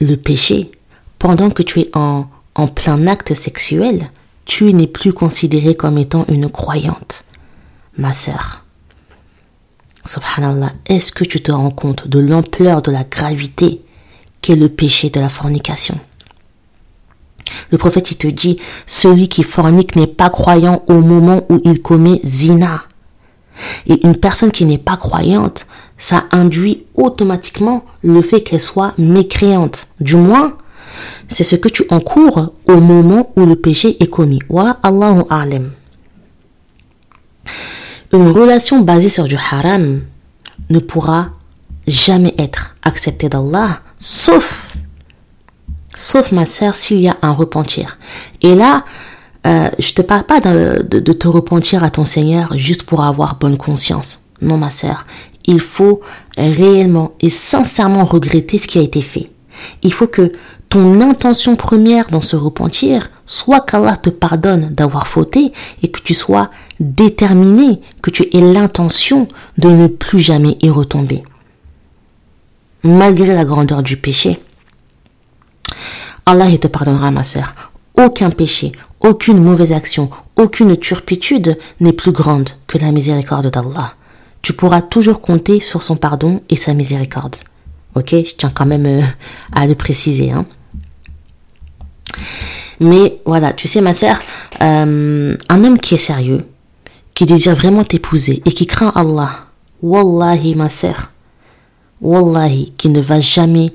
le 0.01 0.17
péché, 0.17 0.73
pendant 1.19 1.51
que 1.51 1.63
tu 1.63 1.81
es 1.81 1.91
en, 1.95 2.27
en 2.57 2.67
plein 2.67 3.07
acte 3.07 3.35
sexuel, 3.35 4.11
tu 4.45 4.73
n'es 4.75 4.87
plus 4.87 5.13
considérée 5.13 5.75
comme 5.75 5.99
étant 5.99 6.25
une 6.29 6.49
croyante, 6.49 7.25
ma 7.99 8.13
sœur. 8.13 8.65
Subhanallah, 10.05 10.73
est-ce 10.87 11.13
que 11.13 11.25
tu 11.25 11.43
te 11.43 11.53
rends 11.53 11.71
compte 11.71 12.09
de 12.09 12.19
l'ampleur 12.19 12.81
de 12.81 12.91
la 12.91 13.05
gravité 13.05 13.83
qu'est 14.41 14.57
le 14.57 14.71
péché 14.71 15.11
de 15.11 15.21
la 15.21 15.29
fornication? 15.29 15.99
Le 17.71 17.79
prophète 17.79 18.11
il 18.11 18.17
te 18.17 18.27
dit, 18.27 18.57
celui 18.87 19.29
qui 19.29 19.43
fornique 19.43 19.97
n'est 19.97 20.07
pas 20.07 20.31
croyant 20.31 20.83
au 20.89 21.01
moment 21.01 21.43
où 21.51 21.61
il 21.65 21.83
commet 21.83 22.21
zina. 22.25 22.85
Et 23.87 24.07
une 24.07 24.17
personne 24.17 24.53
qui 24.53 24.65
n'est 24.65 24.79
pas 24.79 24.97
croyante, 24.97 25.67
ça 25.99 26.27
induit 26.31 26.85
automatiquement 26.95 27.85
le 28.03 28.23
fait 28.23 28.43
qu'elle 28.43 28.61
soit 28.61 28.95
mécréante. 28.97 29.89
Du 30.01 30.17
moins, 30.17 30.57
c'est 31.27 31.45
ce 31.45 31.57
que 31.57 31.69
tu 31.69 31.85
encours 31.91 32.55
au 32.67 32.81
moment 32.81 33.33
où 33.37 33.45
le 33.45 33.57
péché 33.57 34.03
est 34.03 34.07
commis. 34.07 34.39
Wa 34.49 34.79
Allahu. 34.83 35.25
Une 38.13 38.31
relation 38.31 38.81
basée 38.81 39.09
sur 39.09 39.25
du 39.25 39.37
haram 39.37 40.03
ne 40.71 40.79
pourra 40.79 41.31
jamais 41.87 42.35
être 42.39 42.75
acceptée 42.83 43.29
d'Allah, 43.29 43.81
sauf, 43.99 44.75
sauf 45.95 46.33
ma 46.33 46.47
sœur, 46.47 46.77
s'il 46.77 47.01
y 47.01 47.09
a 47.09 47.17
un 47.23 47.33
repentir. 47.33 47.99
Et 48.43 48.55
là, 48.55 48.85
euh, 49.47 49.71
je 49.79 49.93
te 49.93 50.03
parle 50.03 50.25
pas 50.25 50.41
de, 50.41 50.83
de, 50.83 51.13
te 51.13 51.29
repentir 51.29 51.85
à 51.85 51.91
ton 51.91 52.05
Seigneur 52.05 52.57
juste 52.57 52.83
pour 52.85 53.03
avoir 53.03 53.37
bonne 53.37 53.57
conscience. 53.57 54.21
Non, 54.43 54.57
ma 54.57 54.71
sœur, 54.71 55.07
il 55.47 55.61
faut 55.61 56.01
réellement 56.37 57.13
et 57.21 57.29
sincèrement 57.29 58.05
regretter 58.05 58.59
ce 58.59 58.67
qui 58.67 58.79
a 58.79 58.83
été 58.83 59.01
fait. 59.01 59.31
Il 59.83 59.93
faut 59.93 60.07
que 60.07 60.33
ton 60.69 61.01
intention 61.01 61.57
première 61.57 62.07
dans 62.09 62.21
ce 62.21 62.37
repentir 62.37 63.11
soit 63.27 63.61
qu'Allah 63.61 63.97
te 63.97 64.11
pardonne 64.11 64.71
d'avoir 64.71 65.07
fauté 65.07 65.53
et 65.83 65.91
que 65.91 66.01
tu 66.01 66.15
sois 66.15 66.51
déterminé, 66.81 67.81
que 68.03 68.11
tu 68.11 68.25
aies 68.33 68.41
l'intention 68.41 69.29
de 69.57 69.69
ne 69.69 69.87
plus 69.87 70.21
jamais 70.21 70.57
y 70.61 70.71
retomber. 70.71 71.23
Malgré 72.85 73.35
la 73.35 73.45
grandeur 73.45 73.83
du 73.83 73.97
péché, 73.97 74.39
Allah 76.27 76.57
te 76.59 76.67
pardonnera, 76.67 77.11
ma 77.11 77.25
sœur. 77.25 77.55
Aucun 77.97 78.31
péché, 78.31 78.73
aucune 79.01 79.43
mauvaise 79.43 79.73
action, 79.73 80.11
aucune 80.37 80.77
turpitude 80.77 81.59
n'est 81.81 81.93
plus 81.93 82.13
grande 82.13 82.51
que 82.67 82.79
la 82.79 82.93
miséricorde 82.93 83.51
d'Allah 83.51 83.95
tu 84.43 84.53
pourras 84.53 84.83
toujours 84.83 85.21
compter 85.21 85.61
sur 85.61 85.83
son 85.83 85.97
pardon 85.97 86.41
et 86.49 86.57
sa 86.57 86.75
miséricorde. 86.75 87.37
Ok, 87.95 88.11
je 88.11 88.35
tiens 88.37 88.51
quand 88.51 88.67
même 88.67 88.87
euh, 88.87 89.03
à 89.53 89.67
le 89.67 89.75
préciser. 89.75 90.31
Hein. 90.31 90.47
Mais 92.81 93.21
voilà, 93.25 93.53
tu 93.53 93.67
sais 93.67 93.81
ma 93.81 93.95
sœur, 93.95 94.19
euh, 94.63 95.37
un 95.49 95.65
homme 95.65 95.79
qui 95.79 95.95
est 95.95 95.99
sérieux, 95.99 96.47
qui 97.19 97.27
désire 97.27 97.57
vraiment 97.57 97.83
t'épouser 97.83 98.43
et 98.45 98.53
qui 98.53 98.65
craint 98.65 98.93
Allah, 98.95 99.49
Wallahi 99.83 100.55
ma 100.55 100.71
sœur, 100.71 101.11
Wallahi, 102.01 102.73
qui 102.77 102.91
ne 102.91 103.01
va 103.01 103.19
jamais 103.19 103.73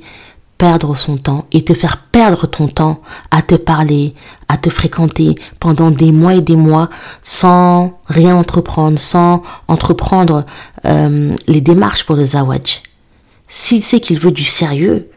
perdre 0.58 0.96
son 0.96 1.18
temps 1.18 1.46
et 1.52 1.62
te 1.62 1.74
faire 1.74 2.04
perdre 2.10 2.48
ton 2.48 2.70
temps 2.70 3.02
à 3.32 3.42
te 3.42 3.56
parler, 3.56 4.14
à 4.48 4.56
te 4.56 4.70
fréquenter 4.70 5.36
pendant 5.60 5.92
des 5.92 6.14
mois 6.14 6.36
et 6.36 6.42
des 6.42 6.56
mois 6.56 6.90
sans 7.22 8.00
rien 8.06 8.34
entreprendre, 8.38 8.98
sans 8.98 9.44
entreprendre 9.68 10.46
euh, 10.86 11.36
les 11.46 11.60
démarches 11.60 12.06
pour 12.06 12.16
le 12.16 12.24
zawaj. 12.24 12.82
S'il 13.50 13.84
sait 13.84 14.00
qu'il 14.00 14.20
veut 14.20 14.32
du 14.32 14.46
sérieux, 14.46 15.10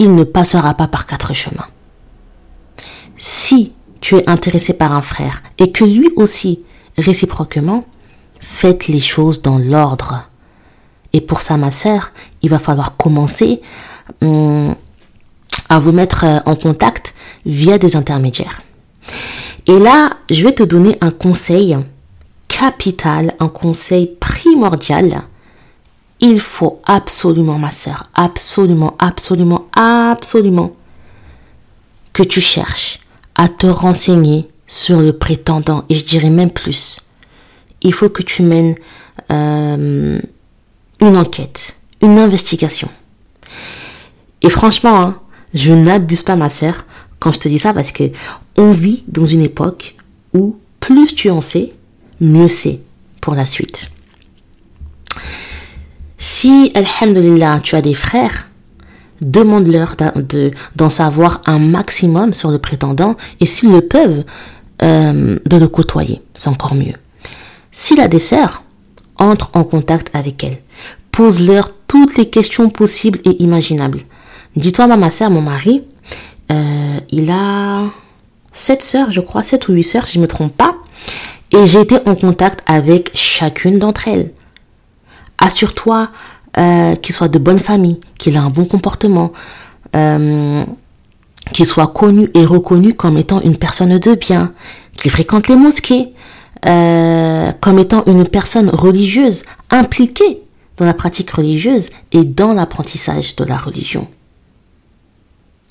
il 0.00 0.16
ne 0.16 0.24
passera 0.24 0.74
pas 0.74 0.88
par 0.88 1.06
quatre 1.06 1.32
chemins. 1.32 1.68
Si 3.16 3.72
tu 4.00 4.16
es 4.16 4.28
intéressé 4.28 4.72
par 4.72 4.92
un 4.92 5.00
frère 5.00 5.44
et 5.58 5.70
que 5.70 5.84
lui 5.84 6.08
aussi, 6.16 6.64
réciproquement, 7.00 7.84
faites 8.40 8.88
les 8.88 9.00
choses 9.00 9.42
dans 9.42 9.58
l'ordre. 9.58 10.28
Et 11.12 11.20
pour 11.20 11.40
ça, 11.40 11.56
ma 11.56 11.70
sœur, 11.70 12.12
il 12.42 12.50
va 12.50 12.58
falloir 12.58 12.96
commencer 12.96 13.60
à 14.20 15.78
vous 15.78 15.92
mettre 15.92 16.24
euh, 16.24 16.38
en 16.46 16.56
contact 16.56 17.14
via 17.46 17.78
des 17.78 17.96
intermédiaires. 17.96 18.62
Et 19.66 19.78
là, 19.78 20.10
je 20.28 20.44
vais 20.44 20.52
te 20.52 20.62
donner 20.62 20.98
un 21.00 21.10
conseil 21.10 21.76
capital, 22.48 23.34
un 23.38 23.48
conseil 23.48 24.06
primordial. 24.18 25.22
Il 26.20 26.40
faut 26.40 26.80
absolument, 26.84 27.58
ma 27.58 27.70
soeur, 27.70 28.08
absolument, 28.14 28.94
absolument, 28.98 29.62
absolument, 29.74 30.72
que 32.12 32.22
tu 32.22 32.40
cherches 32.40 33.00
à 33.34 33.48
te 33.48 33.66
renseigner 33.66 34.49
sur 34.70 35.00
le 35.00 35.12
prétendant. 35.12 35.84
Et 35.88 35.94
je 35.94 36.04
dirais 36.04 36.30
même 36.30 36.52
plus. 36.52 37.00
Il 37.82 37.92
faut 37.92 38.08
que 38.08 38.22
tu 38.22 38.42
mènes 38.42 38.76
euh, 39.32 40.18
une 41.00 41.16
enquête, 41.16 41.76
une 42.00 42.20
investigation. 42.20 42.88
Et 44.42 44.48
franchement, 44.48 45.02
hein, 45.02 45.20
je 45.54 45.74
n'abuse 45.74 46.22
pas 46.22 46.36
ma 46.36 46.48
sœur 46.48 46.86
quand 47.18 47.32
je 47.32 47.40
te 47.40 47.48
dis 47.48 47.58
ça 47.58 47.74
parce 47.74 47.90
que 47.90 48.04
on 48.56 48.70
vit 48.70 49.02
dans 49.08 49.24
une 49.24 49.42
époque 49.42 49.96
où 50.34 50.56
plus 50.78 51.16
tu 51.16 51.30
en 51.30 51.40
sais, 51.40 51.72
mieux 52.20 52.48
c'est 52.48 52.78
pour 53.20 53.34
la 53.34 53.46
suite. 53.46 53.90
Si, 56.16 56.70
alhamdulillah, 56.76 57.58
tu 57.60 57.74
as 57.74 57.82
des 57.82 57.94
frères, 57.94 58.48
demande-leur 59.20 59.96
d'en 60.76 60.90
savoir 60.90 61.42
un 61.46 61.58
maximum 61.58 62.34
sur 62.34 62.52
le 62.52 62.58
prétendant 62.58 63.16
et 63.40 63.46
s'ils 63.46 63.72
le 63.72 63.80
peuvent, 63.80 64.24
euh, 64.82 65.38
de 65.44 65.56
le 65.56 65.68
côtoyer. 65.68 66.22
C'est 66.34 66.48
encore 66.48 66.74
mieux. 66.74 66.94
S'il 67.70 68.00
a 68.00 68.08
des 68.08 68.18
sœurs, 68.18 68.62
entre 69.20 69.50
en 69.54 69.62
contact 69.62 70.10
avec 70.14 70.42
elles. 70.42 70.58
Pose-leur 71.12 71.70
toutes 71.86 72.16
les 72.16 72.28
questions 72.28 72.70
possibles 72.70 73.20
et 73.24 73.42
imaginables. 73.42 74.00
Dis-toi, 74.56 74.86
ma 74.96 75.10
sœur, 75.10 75.30
mon 75.30 75.42
mari, 75.42 75.82
euh, 76.50 76.98
il 77.10 77.30
a 77.30 77.84
sept 78.52 78.82
sœurs, 78.82 79.12
je 79.12 79.20
crois, 79.20 79.42
sept 79.42 79.68
ou 79.68 79.74
huit 79.74 79.84
sœurs, 79.84 80.06
si 80.06 80.14
je 80.14 80.18
ne 80.18 80.22
me 80.22 80.28
trompe 80.28 80.56
pas. 80.56 80.74
Et 81.52 81.66
j'ai 81.66 81.80
été 81.80 81.96
en 82.06 82.14
contact 82.14 82.62
avec 82.66 83.10
chacune 83.14 83.78
d'entre 83.78 84.08
elles. 84.08 84.32
Assure-toi 85.38 86.10
euh, 86.58 86.96
qu'il 86.96 87.14
soit 87.14 87.28
de 87.28 87.38
bonne 87.38 87.58
famille, 87.58 88.00
qu'il 88.18 88.36
a 88.36 88.42
un 88.42 88.50
bon 88.50 88.64
comportement, 88.64 89.32
euh, 89.94 90.64
qu'il 91.52 91.66
soit 91.66 91.88
connu 91.88 92.30
et 92.34 92.44
reconnu 92.44 92.94
comme 92.94 93.18
étant 93.18 93.40
une 93.40 93.56
personne 93.56 93.98
de 93.98 94.14
bien, 94.14 94.52
qu'il 94.94 95.10
fréquente 95.10 95.48
les 95.48 95.56
mosquées, 95.56 96.12
euh, 96.66 97.52
comme 97.60 97.78
étant 97.78 98.04
une 98.06 98.26
personne 98.26 98.68
religieuse 98.68 99.44
impliquée 99.70 100.42
dans 100.76 100.84
la 100.84 100.94
pratique 100.94 101.30
religieuse 101.30 101.90
et 102.12 102.24
dans 102.24 102.54
l'apprentissage 102.54 103.36
de 103.36 103.44
la 103.44 103.56
religion. 103.56 104.08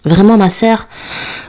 Vraiment, 0.05 0.37
ma 0.37 0.49
sœur, 0.49 0.87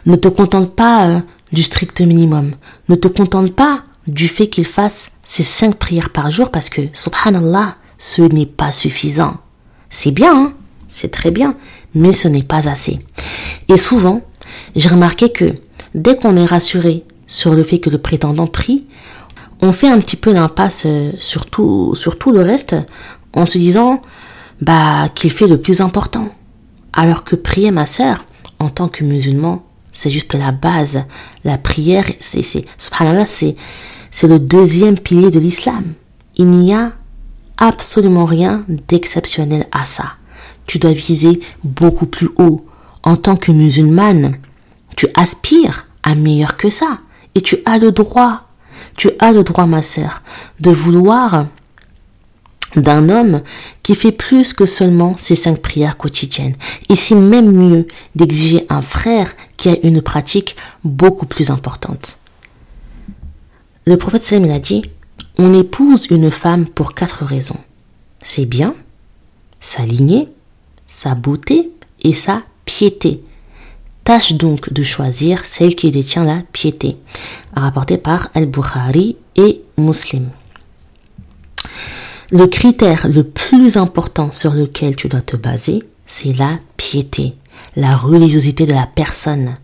ne 0.06 0.16
te 0.16 0.28
contente 0.28 0.74
pas 0.74 1.22
du 1.52 1.62
strict 1.62 2.00
minimum. 2.00 2.52
Ne 2.88 2.96
te 2.96 3.08
contente 3.08 3.54
pas 3.54 3.84
du 4.06 4.28
fait 4.28 4.48
qu'il 4.48 4.64
fasse 4.64 5.12
ses 5.24 5.42
cinq 5.42 5.76
prières 5.76 6.10
par 6.10 6.30
jour 6.30 6.50
parce 6.50 6.68
que, 6.68 6.80
subhanallah, 6.92 7.76
ce 7.98 8.22
n'est 8.22 8.46
pas 8.46 8.72
suffisant. 8.72 9.36
C'est 9.88 10.10
bien, 10.10 10.34
hein 10.34 10.52
c'est 10.90 11.12
très 11.12 11.30
bien, 11.30 11.54
mais 11.94 12.12
ce 12.12 12.28
n'est 12.28 12.42
pas 12.42 12.68
assez. 12.68 12.98
Et 13.68 13.76
souvent, 13.76 14.22
j'ai 14.76 14.88
remarqué 14.88 15.30
que 15.30 15.54
dès 15.94 16.16
qu'on 16.16 16.36
est 16.36 16.46
rassuré 16.46 17.04
sur 17.26 17.54
le 17.54 17.62
fait 17.62 17.78
que 17.78 17.90
le 17.90 17.98
prétendant 17.98 18.46
prie, 18.46 18.86
on 19.62 19.72
fait 19.72 19.88
un 19.88 20.00
petit 20.00 20.16
peu 20.16 20.32
l'impasse 20.32 20.84
euh, 20.86 21.12
sur 21.18 21.46
tout, 21.46 21.94
sur 21.94 22.18
tout 22.18 22.32
le 22.32 22.40
reste 22.40 22.76
en 23.34 23.46
se 23.46 23.58
disant 23.58 24.00
bah 24.60 25.08
qu'il 25.14 25.30
fait 25.30 25.46
le 25.46 25.60
plus 25.60 25.80
important. 25.80 26.28
Alors 26.92 27.24
que 27.24 27.36
prier 27.36 27.70
ma 27.70 27.86
sœur, 27.86 28.24
en 28.58 28.68
tant 28.68 28.88
que 28.88 29.04
musulman, 29.04 29.62
c'est 29.92 30.10
juste 30.10 30.34
la 30.34 30.52
base. 30.52 31.04
La 31.44 31.58
prière, 31.58 32.04
c'est, 32.20 32.42
c'est, 32.42 32.64
c'est, 32.78 33.54
c'est 34.10 34.28
le 34.28 34.38
deuxième 34.38 34.98
pilier 34.98 35.30
de 35.30 35.38
l'islam. 35.38 35.94
Il 36.36 36.50
n'y 36.50 36.74
a 36.74 36.92
absolument 37.58 38.24
rien 38.24 38.64
d'exceptionnel 38.88 39.66
à 39.72 39.84
ça. 39.84 40.14
Tu 40.70 40.78
dois 40.78 40.92
viser 40.92 41.40
beaucoup 41.64 42.06
plus 42.06 42.28
haut. 42.36 42.64
En 43.02 43.16
tant 43.16 43.34
que 43.36 43.50
musulmane, 43.50 44.38
tu 44.94 45.08
aspires 45.14 45.88
à 46.04 46.14
meilleur 46.14 46.56
que 46.56 46.70
ça. 46.70 47.00
Et 47.34 47.40
tu 47.40 47.56
as 47.64 47.78
le 47.78 47.90
droit, 47.90 48.46
tu 48.96 49.10
as 49.18 49.32
le 49.32 49.42
droit, 49.42 49.66
ma 49.66 49.82
sœur, 49.82 50.22
de 50.60 50.70
vouloir 50.70 51.46
d'un 52.76 53.08
homme 53.08 53.42
qui 53.82 53.96
fait 53.96 54.12
plus 54.12 54.52
que 54.52 54.64
seulement 54.64 55.16
ses 55.16 55.34
cinq 55.34 55.60
prières 55.60 55.96
quotidiennes. 55.96 56.54
Et 56.88 56.94
c'est 56.94 57.16
même 57.16 57.50
mieux 57.50 57.88
d'exiger 58.14 58.64
un 58.68 58.80
frère 58.80 59.32
qui 59.56 59.70
a 59.70 59.76
une 59.82 60.02
pratique 60.02 60.54
beaucoup 60.84 61.26
plus 61.26 61.50
importante. 61.50 62.20
Le 63.86 63.96
prophète 63.96 64.22
Salim 64.22 64.48
a 64.52 64.60
dit, 64.60 64.84
on 65.36 65.52
épouse 65.52 66.06
une 66.12 66.30
femme 66.30 66.66
pour 66.66 66.94
quatre 66.94 67.24
raisons. 67.24 67.58
C'est 68.22 68.46
bien, 68.46 68.76
sa 69.58 69.84
lignée, 69.84 70.28
sa 70.90 71.14
beauté 71.14 71.70
et 72.02 72.12
sa 72.12 72.42
piété. 72.66 73.22
Tâche 74.04 74.32
donc 74.32 74.72
de 74.72 74.82
choisir 74.82 75.46
celle 75.46 75.76
qui 75.76 75.90
détient 75.90 76.24
la 76.24 76.42
piété, 76.52 76.96
rapporté 77.54 77.96
par 77.96 78.28
Al-Bukhari 78.34 79.16
et 79.36 79.62
Muslim. 79.78 80.30
Le 82.32 82.46
critère 82.46 83.08
le 83.08 83.22
plus 83.22 83.76
important 83.76 84.32
sur 84.32 84.52
lequel 84.52 84.96
tu 84.96 85.08
dois 85.08 85.22
te 85.22 85.36
baser, 85.36 85.80
c'est 86.06 86.36
la 86.36 86.58
piété, 86.76 87.34
la 87.76 87.94
religiosité 87.94 88.66
de 88.66 88.72
la 88.72 88.86
personne. 88.86 89.54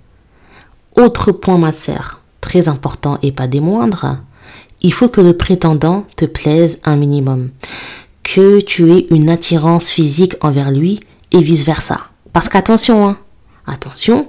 Autre 0.96 1.32
point, 1.32 1.58
ma 1.58 1.72
sœur, 1.72 2.20
très 2.40 2.68
important 2.68 3.18
et 3.22 3.32
pas 3.32 3.48
des 3.48 3.60
moindres, 3.60 4.18
il 4.82 4.92
faut 4.92 5.08
que 5.08 5.20
le 5.20 5.36
prétendant 5.36 6.06
te 6.14 6.24
plaise 6.24 6.78
un 6.84 6.96
minimum, 6.96 7.50
que 8.22 8.60
tu 8.60 8.92
aies 8.92 9.06
une 9.10 9.28
attirance 9.28 9.90
physique 9.90 10.36
envers 10.40 10.70
lui 10.70 11.00
et 11.36 11.42
vice-versa. 11.42 12.00
Parce 12.32 12.48
qu'attention, 12.48 13.08
hein, 13.08 13.18
attention, 13.66 14.28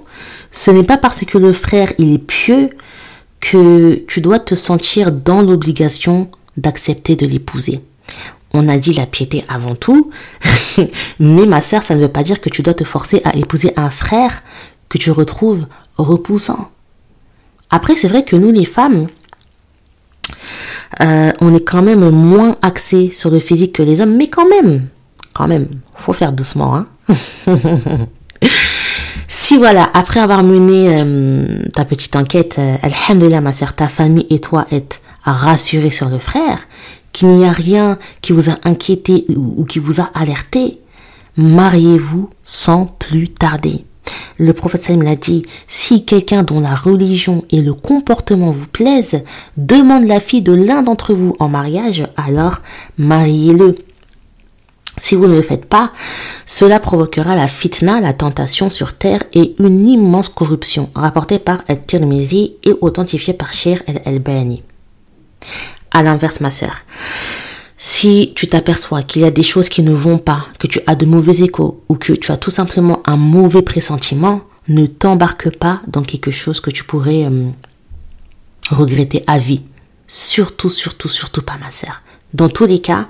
ce 0.52 0.70
n'est 0.70 0.82
pas 0.82 0.98
parce 0.98 1.24
que 1.24 1.38
le 1.38 1.52
frère 1.52 1.92
il 1.98 2.12
est 2.14 2.18
pieux 2.18 2.70
que 3.40 4.04
tu 4.08 4.20
dois 4.20 4.38
te 4.38 4.54
sentir 4.54 5.12
dans 5.12 5.42
l'obligation 5.42 6.30
d'accepter 6.56 7.16
de 7.16 7.26
l'épouser. 7.26 7.80
On 8.52 8.68
a 8.68 8.78
dit 8.78 8.94
la 8.94 9.06
piété 9.06 9.44
avant 9.48 9.74
tout, 9.74 10.10
mais 11.20 11.46
ma 11.46 11.62
sœur, 11.62 11.82
ça 11.82 11.94
ne 11.94 12.00
veut 12.00 12.08
pas 12.08 12.22
dire 12.22 12.40
que 12.40 12.48
tu 12.48 12.62
dois 12.62 12.74
te 12.74 12.84
forcer 12.84 13.20
à 13.24 13.36
épouser 13.36 13.72
un 13.76 13.90
frère 13.90 14.42
que 14.88 14.98
tu 14.98 15.10
retrouves 15.10 15.66
repoussant. 15.98 16.70
Après, 17.70 17.94
c'est 17.94 18.08
vrai 18.08 18.24
que 18.24 18.36
nous, 18.36 18.50
les 18.50 18.64
femmes, 18.64 19.08
euh, 21.02 21.32
on 21.40 21.54
est 21.54 21.64
quand 21.64 21.82
même 21.82 22.08
moins 22.08 22.56
axé 22.62 23.10
sur 23.10 23.30
le 23.30 23.40
physique 23.40 23.74
que 23.74 23.82
les 23.82 24.00
hommes, 24.00 24.16
mais 24.16 24.28
quand 24.28 24.48
même, 24.48 24.88
quand 25.34 25.46
même, 25.46 25.68
faut 25.94 26.14
faire 26.14 26.32
doucement. 26.32 26.74
Hein 26.74 26.86
si 29.28 29.56
voilà, 29.56 29.88
après 29.94 30.20
avoir 30.20 30.42
mené 30.42 31.00
euh, 31.00 31.62
ta 31.74 31.84
petite 31.84 32.16
enquête, 32.16 32.56
euh, 32.58 32.76
alhamdulillah 32.82 33.40
ma 33.40 33.52
soeur, 33.52 33.74
ta 33.74 33.88
famille 33.88 34.26
et 34.30 34.38
toi 34.38 34.66
êtes 34.70 35.00
rassurés 35.24 35.90
sur 35.90 36.08
le 36.08 36.18
frère, 36.18 36.58
qu'il 37.12 37.28
n'y 37.28 37.46
a 37.46 37.52
rien 37.52 37.98
qui 38.20 38.32
vous 38.32 38.50
a 38.50 38.58
inquiété 38.64 39.26
ou 39.36 39.64
qui 39.64 39.78
vous 39.78 40.00
a 40.00 40.10
alerté, 40.14 40.78
mariez-vous 41.36 42.30
sans 42.42 42.86
plus 42.86 43.28
tarder. 43.28 43.84
Le 44.38 44.52
prophète 44.52 44.82
Salim 44.82 45.02
l'a 45.02 45.16
dit, 45.16 45.44
si 45.66 46.04
quelqu'un 46.04 46.42
dont 46.42 46.60
la 46.60 46.74
religion 46.74 47.44
et 47.50 47.60
le 47.60 47.74
comportement 47.74 48.50
vous 48.50 48.68
plaisent 48.68 49.22
demande 49.56 50.04
la 50.04 50.20
fille 50.20 50.42
de 50.42 50.52
l'un 50.52 50.82
d'entre 50.82 51.12
vous 51.12 51.34
en 51.40 51.48
mariage, 51.48 52.06
alors 52.16 52.60
mariez-le. 52.96 53.74
Si 54.98 55.14
vous 55.14 55.26
ne 55.26 55.34
le 55.34 55.42
faites 55.42 55.64
pas, 55.64 55.92
cela 56.46 56.80
provoquera 56.80 57.36
la 57.36 57.48
fitna, 57.48 58.00
la 58.00 58.12
tentation 58.12 58.70
sur 58.70 58.94
terre 58.94 59.22
et 59.32 59.54
une 59.58 59.86
immense 59.86 60.28
corruption, 60.28 60.90
rapportée 60.94 61.38
par 61.38 61.62
Al-Tirmidhi 61.68 62.56
et 62.64 62.74
authentifiée 62.80 63.34
par 63.34 63.52
Sheikh 63.52 63.82
El-Albani. 63.86 64.62
À 65.92 66.02
l'inverse, 66.02 66.40
ma 66.40 66.50
sœur, 66.50 66.74
si 67.76 68.32
tu 68.34 68.48
t'aperçois 68.48 69.02
qu'il 69.02 69.22
y 69.22 69.24
a 69.24 69.30
des 69.30 69.42
choses 69.42 69.68
qui 69.68 69.82
ne 69.82 69.92
vont 69.92 70.18
pas, 70.18 70.46
que 70.58 70.66
tu 70.66 70.80
as 70.86 70.96
de 70.96 71.06
mauvais 71.06 71.42
échos 71.42 71.82
ou 71.88 71.94
que 71.94 72.12
tu 72.12 72.32
as 72.32 72.36
tout 72.36 72.50
simplement 72.50 73.00
un 73.06 73.16
mauvais 73.16 73.62
pressentiment, 73.62 74.42
ne 74.66 74.86
t'embarque 74.86 75.56
pas 75.56 75.80
dans 75.86 76.02
quelque 76.02 76.30
chose 76.30 76.60
que 76.60 76.70
tu 76.70 76.84
pourrais 76.84 77.24
euh, 77.24 77.48
regretter 78.70 79.22
à 79.26 79.38
vie. 79.38 79.62
Surtout, 80.06 80.70
surtout, 80.70 81.08
surtout 81.08 81.42
pas 81.42 81.56
ma 81.58 81.70
sœur. 81.70 82.02
Dans 82.34 82.48
tous 82.48 82.66
les 82.66 82.80
cas, 82.80 83.08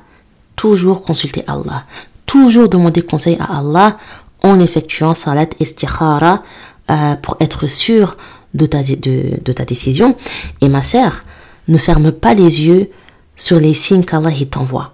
toujours 0.58 1.02
consulter 1.02 1.42
Allah. 1.46 1.84
Toujours 2.26 2.68
demander 2.68 3.00
conseil 3.00 3.38
à 3.40 3.58
Allah 3.60 3.96
en 4.42 4.60
effectuant 4.60 5.14
salat 5.14 5.46
istikhara 5.60 6.42
euh, 6.90 7.14
pour 7.16 7.36
être 7.40 7.66
sûr 7.66 8.16
de 8.52 8.66
ta, 8.66 8.82
de, 8.82 9.40
de 9.42 9.52
ta 9.52 9.64
décision. 9.64 10.16
Et 10.60 10.68
ma 10.68 10.82
sœur, 10.82 11.22
ne 11.68 11.78
ferme 11.78 12.12
pas 12.12 12.34
les 12.34 12.66
yeux 12.66 12.90
sur 13.36 13.60
les 13.60 13.72
signes 13.72 14.04
qu'Allah 14.04 14.32
t'envoie. 14.50 14.92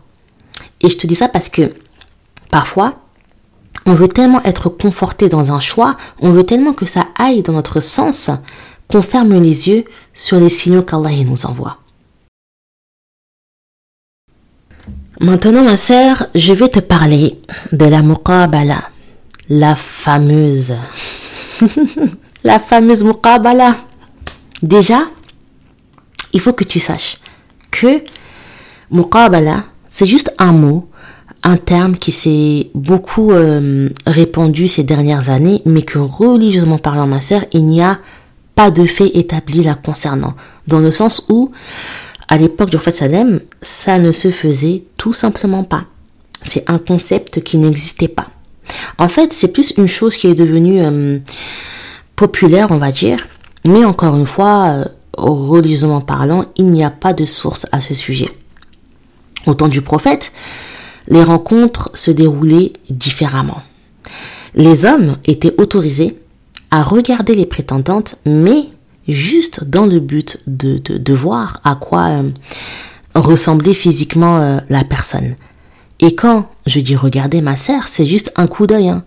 Et 0.82 0.88
je 0.88 0.96
te 0.96 1.06
dis 1.06 1.14
ça 1.14 1.28
parce 1.28 1.48
que 1.48 1.74
parfois, 2.50 3.00
on 3.86 3.94
veut 3.94 4.08
tellement 4.08 4.42
être 4.44 4.68
conforté 4.68 5.28
dans 5.28 5.52
un 5.52 5.60
choix, 5.60 5.96
on 6.20 6.30
veut 6.30 6.44
tellement 6.44 6.74
que 6.74 6.86
ça 6.86 7.06
aille 7.18 7.42
dans 7.42 7.52
notre 7.52 7.80
sens, 7.80 8.30
qu'on 8.88 9.02
ferme 9.02 9.40
les 9.40 9.68
yeux 9.68 9.84
sur 10.12 10.38
les 10.38 10.48
signaux 10.48 10.82
qu'Allah 10.82 11.10
nous 11.24 11.46
envoie. 11.46 11.78
Maintenant, 15.20 15.64
ma 15.64 15.76
sœur, 15.76 16.26
je 16.34 16.52
vais 16.52 16.68
te 16.68 16.80
parler 16.80 17.38
de 17.72 17.84
la 17.86 18.02
muqabala, 18.02 18.90
la 19.48 19.76
fameuse, 19.76 20.74
la 22.44 22.58
fameuse 22.58 23.04
muqabala. 23.04 23.76
Déjà, 24.62 25.00
il 26.32 26.40
faut 26.40 26.52
que 26.52 26.64
tu 26.64 26.80
saches 26.80 27.18
que 27.70 28.02
Muqabala, 28.90 29.64
c'est 29.88 30.06
juste 30.06 30.32
un 30.38 30.52
mot 30.52 30.88
un 31.46 31.58
terme 31.58 31.96
qui 31.98 32.10
s'est 32.10 32.70
beaucoup 32.74 33.30
euh, 33.30 33.90
répandu 34.06 34.66
ces 34.66 34.82
dernières 34.82 35.28
années, 35.28 35.60
mais 35.66 35.82
que 35.82 35.98
religieusement 35.98 36.78
parlant, 36.78 37.06
ma 37.06 37.20
sœur, 37.20 37.42
il 37.52 37.66
n'y 37.66 37.82
a 37.82 37.98
pas 38.54 38.70
de 38.70 38.86
fait 38.86 39.10
établi 39.18 39.62
là 39.62 39.74
concernant. 39.74 40.34
Dans 40.66 40.78
le 40.78 40.90
sens 40.90 41.26
où, 41.28 41.50
à 42.28 42.36
l'époque 42.36 42.70
du 42.70 42.76
prophète 42.76 42.96
Salem, 42.96 43.40
ça 43.62 43.98
ne 43.98 44.12
se 44.12 44.30
faisait 44.30 44.84
tout 44.96 45.12
simplement 45.12 45.64
pas. 45.64 45.84
C'est 46.42 46.68
un 46.70 46.78
concept 46.78 47.42
qui 47.42 47.56
n'existait 47.58 48.08
pas. 48.08 48.28
En 48.98 49.08
fait, 49.08 49.32
c'est 49.32 49.48
plus 49.48 49.72
une 49.76 49.88
chose 49.88 50.16
qui 50.16 50.26
est 50.26 50.34
devenue 50.34 50.82
euh, 50.82 51.18
populaire, 52.16 52.68
on 52.70 52.78
va 52.78 52.92
dire. 52.92 53.26
Mais 53.66 53.84
encore 53.84 54.16
une 54.16 54.26
fois, 54.26 54.68
euh, 54.68 54.84
religieusement 55.16 56.00
parlant, 56.00 56.46
il 56.56 56.66
n'y 56.66 56.84
a 56.84 56.90
pas 56.90 57.12
de 57.12 57.24
source 57.24 57.66
à 57.72 57.80
ce 57.80 57.94
sujet. 57.94 58.28
Au 59.46 59.54
temps 59.54 59.68
du 59.68 59.82
prophète, 59.82 60.32
les 61.08 61.22
rencontres 61.22 61.90
se 61.94 62.10
déroulaient 62.10 62.72
différemment. 62.88 63.62
Les 64.54 64.86
hommes 64.86 65.16
étaient 65.26 65.54
autorisés 65.58 66.18
à 66.70 66.82
regarder 66.82 67.34
les 67.34 67.46
prétendantes, 67.46 68.16
mais 68.24 68.68
juste 69.08 69.64
dans 69.64 69.86
le 69.86 70.00
but 70.00 70.38
de, 70.46 70.78
de, 70.78 71.14
voir 71.14 71.60
à 71.64 71.74
quoi 71.74 72.08
euh, 72.08 72.30
ressemblait 73.14 73.74
physiquement 73.74 74.38
euh, 74.38 74.58
la 74.68 74.84
personne. 74.84 75.36
Et 76.00 76.14
quand 76.14 76.48
je 76.66 76.80
dis 76.80 76.96
regarder 76.96 77.40
ma 77.40 77.56
sœur, 77.56 77.88
c'est 77.88 78.06
juste 78.06 78.32
un 78.36 78.46
coup 78.46 78.66
d'œil. 78.66 78.88
Hein. 78.88 79.04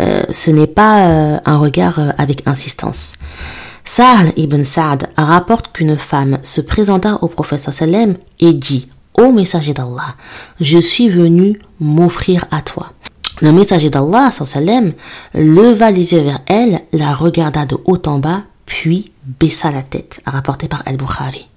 Euh, 0.00 0.22
ce 0.30 0.50
n'est 0.50 0.68
pas 0.68 1.40
un 1.44 1.56
regard 1.56 1.98
avec 2.18 2.46
insistance. 2.46 3.14
Sahl 3.84 4.32
ibn 4.36 4.62
Sa'd 4.62 5.08
rapporte 5.16 5.72
qu'une 5.72 5.96
femme 5.96 6.38
se 6.42 6.60
présenta 6.60 7.18
au 7.22 7.28
professeur 7.28 7.74
Salem 7.74 8.16
et 8.38 8.52
dit 8.52 8.86
Ô 9.14 9.32
messager 9.32 9.74
d'Allah, 9.74 10.14
je 10.60 10.78
suis 10.78 11.08
venu 11.08 11.58
m'offrir 11.80 12.44
à 12.52 12.62
toi. 12.62 12.92
Le 13.40 13.52
messager 13.52 13.90
d'Allah, 13.90 14.30
sallam, 14.32 14.92
leva 15.34 15.90
les 15.90 16.12
yeux 16.12 16.22
vers 16.22 16.40
elle, 16.46 16.80
la 16.92 17.14
regarda 17.14 17.66
de 17.66 17.76
haut 17.84 18.02
en 18.06 18.18
bas, 18.18 18.42
puis 18.68 19.10
baissa 19.40 19.72
la 19.72 19.82
tête, 19.82 20.20
rapporté 20.26 20.68
par 20.68 20.82
Al-Bukhari. 20.86 21.48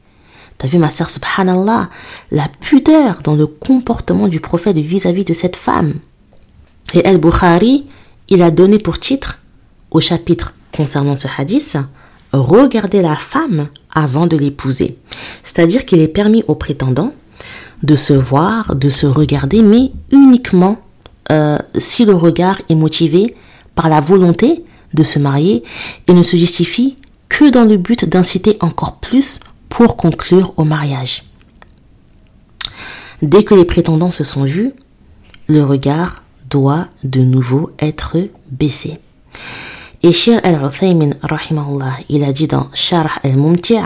T'as 0.58 0.67
vu 0.67 0.78
ma 0.78 0.89
sœur, 0.89 1.10
subhanallah, 1.10 1.89
la 2.32 2.47
pudeur 2.62 3.21
dans 3.21 3.36
le 3.36 3.47
comportement 3.47 4.28
du 4.28 4.39
prophète 4.39 4.78
vis-à-vis 4.78 5.26
de 5.26 5.34
cette 5.34 5.56
femme. 5.56 5.95
Et 6.93 7.06
Al-Bukhari, 7.06 7.86
il 8.30 8.41
a 8.41 8.50
donné 8.50 8.80
pour 8.80 9.00
titre, 9.00 9.39
au 9.91 10.00
chapitre 10.00 10.54
concernant 10.71 11.17
ce 11.17 11.28
hadith, 11.38 11.78
Regardez 12.34 13.02
la 13.02 13.17
femme 13.17 13.67
avant 13.93 14.26
de 14.26 14.38
l'épouser. 14.38 14.97
C'est-à-dire 15.43 15.86
qu'il 15.86 16.00
est 16.00 16.08
permis 16.08 16.45
aux 16.47 16.56
prétendants 16.56 17.13
de 17.84 17.95
se 17.97 18.13
voir, 18.13 18.76
de 18.76 18.88
se 18.88 19.06
regarder, 19.06 19.62
mais 19.62 19.91
uniquement 20.13 20.78
euh, 21.30 21.58
si 21.76 22.06
le 22.06 22.15
regard 22.15 22.62
est 22.69 22.76
motivé 22.76 23.36
par 23.76 23.89
la 23.89 24.00
volonté 24.00 24.63
de 24.93 25.04
se 25.04 25.19
marier 25.19 25.63
et 26.08 26.13
ne 26.13 26.24
se 26.24 26.38
justifie 26.38 26.95
que 27.31 27.49
dans 27.49 27.63
le 27.63 27.77
but 27.77 28.03
d'inciter 28.03 28.57
encore 28.59 28.97
plus 28.97 29.39
pour 29.69 29.95
conclure 29.95 30.53
au 30.57 30.65
mariage. 30.65 31.23
Dès 33.21 33.43
que 33.43 33.55
les 33.55 33.63
prétendants 33.63 34.11
se 34.11 34.25
sont 34.25 34.43
vus, 34.43 34.73
le 35.47 35.63
regard 35.63 36.23
doit 36.49 36.87
de 37.05 37.21
nouveau 37.21 37.71
être 37.79 38.17
baissé. 38.51 38.99
Et 40.03 40.11
Shir 40.11 40.41
al-Uthaymin, 40.43 41.11
il 42.09 42.23
a 42.25 42.33
dit 42.33 42.47
dans 42.47 42.69
Sharh 42.73 43.19
al-Mumti' 43.23 43.79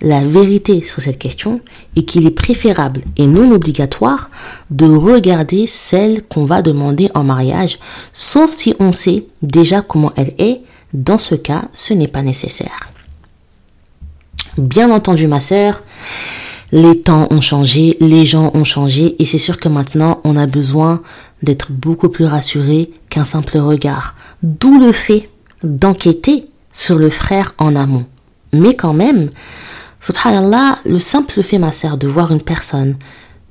la 0.00 0.20
vérité 0.20 0.82
sur 0.82 1.02
cette 1.02 1.18
question 1.18 1.60
est 1.94 2.04
qu'il 2.04 2.26
est 2.26 2.30
préférable 2.30 3.02
et 3.18 3.26
non 3.26 3.52
obligatoire 3.52 4.30
de 4.70 4.86
regarder 4.86 5.66
celle 5.66 6.22
qu'on 6.22 6.46
va 6.46 6.62
demander 6.62 7.10
en 7.14 7.22
mariage, 7.22 7.78
sauf 8.14 8.52
si 8.52 8.74
on 8.78 8.92
sait 8.92 9.26
déjà 9.42 9.82
comment 9.82 10.12
elle 10.16 10.34
est. 10.38 10.62
Dans 10.92 11.18
ce 11.18 11.34
cas, 11.34 11.64
ce 11.72 11.94
n'est 11.94 12.08
pas 12.08 12.22
nécessaire. 12.22 12.92
Bien 14.56 14.90
entendu, 14.90 15.26
ma 15.26 15.40
sœur, 15.40 15.82
les 16.72 17.00
temps 17.00 17.28
ont 17.30 17.40
changé, 17.40 17.96
les 18.00 18.26
gens 18.26 18.50
ont 18.54 18.64
changé, 18.64 19.16
et 19.20 19.24
c'est 19.24 19.38
sûr 19.38 19.58
que 19.58 19.68
maintenant, 19.68 20.20
on 20.24 20.36
a 20.36 20.46
besoin 20.46 21.02
d'être 21.42 21.70
beaucoup 21.70 22.08
plus 22.08 22.24
rassuré 22.24 22.90
qu'un 23.08 23.24
simple 23.24 23.58
regard. 23.58 24.14
D'où 24.42 24.78
le 24.78 24.92
fait 24.92 25.30
d'enquêter 25.62 26.46
sur 26.72 26.98
le 26.98 27.10
frère 27.10 27.54
en 27.58 27.74
amont. 27.74 28.06
Mais 28.52 28.74
quand 28.74 28.92
même, 28.92 29.28
Subhanallah, 30.00 30.78
le 30.84 30.98
simple 30.98 31.42
fait, 31.42 31.58
ma 31.58 31.72
sœur, 31.72 31.96
de 31.96 32.06
voir 32.06 32.32
une 32.32 32.42
personne, 32.42 32.96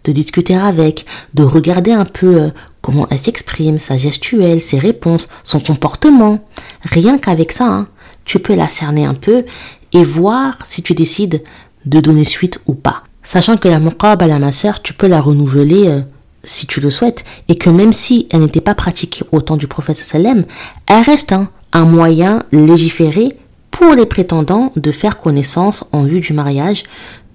de 0.06 0.12
discuter 0.12 0.56
avec, 0.56 1.06
de 1.34 1.44
regarder 1.44 1.92
un 1.92 2.06
peu 2.06 2.38
euh, 2.38 2.50
comment 2.88 3.06
elle 3.10 3.20
s'exprime, 3.20 3.80
sa 3.80 3.98
gestuelle, 3.98 4.62
ses 4.62 4.80
réponses, 4.80 5.28
son 5.44 5.60
comportement, 5.60 6.40
rien 6.84 7.18
qu'avec 7.18 7.52
ça, 7.52 7.66
hein, 7.66 7.88
tu 8.24 8.40
peux 8.40 8.56
la 8.56 8.70
cerner 8.70 9.04
un 9.04 9.14
peu 9.14 9.44
et 9.92 10.06
voir 10.06 10.58
si 10.70 10.82
tu 10.84 10.94
décides 10.94 11.44
de 11.86 12.00
donner 12.00 12.24
suite 12.24 12.62
ou 12.66 12.76
pas. 12.76 13.04
Sachant 13.24 13.58
que 13.58 13.68
la 13.68 13.80
muqabala, 13.80 14.40
ma 14.40 14.54
sœur, 14.54 14.82
tu 14.82 14.94
peux 14.94 15.08
la 15.08 15.20
renouveler 15.20 15.90
euh, 15.90 16.00
si 16.46 16.66
tu 16.66 16.80
le 16.80 16.90
souhaites 16.90 17.26
et 17.50 17.56
que 17.56 17.70
même 17.70 17.92
si 17.92 18.30
elle 18.32 18.40
n'était 18.40 18.62
pas 18.62 18.74
pratiquée 18.74 19.26
au 19.34 19.42
temps 19.42 19.58
du 19.58 19.68
prophète 19.68 19.98
sallam, 19.98 20.46
elle 20.86 21.04
reste 21.04 21.34
hein, 21.34 21.50
un 21.74 21.84
moyen 21.84 22.44
légiféré 22.54 23.38
pour 23.70 23.96
les 23.96 24.06
prétendants 24.06 24.72
de 24.78 24.94
faire 24.94 25.18
connaissance 25.18 25.84
en 25.92 26.04
vue 26.04 26.22
du 26.22 26.32
mariage, 26.32 26.84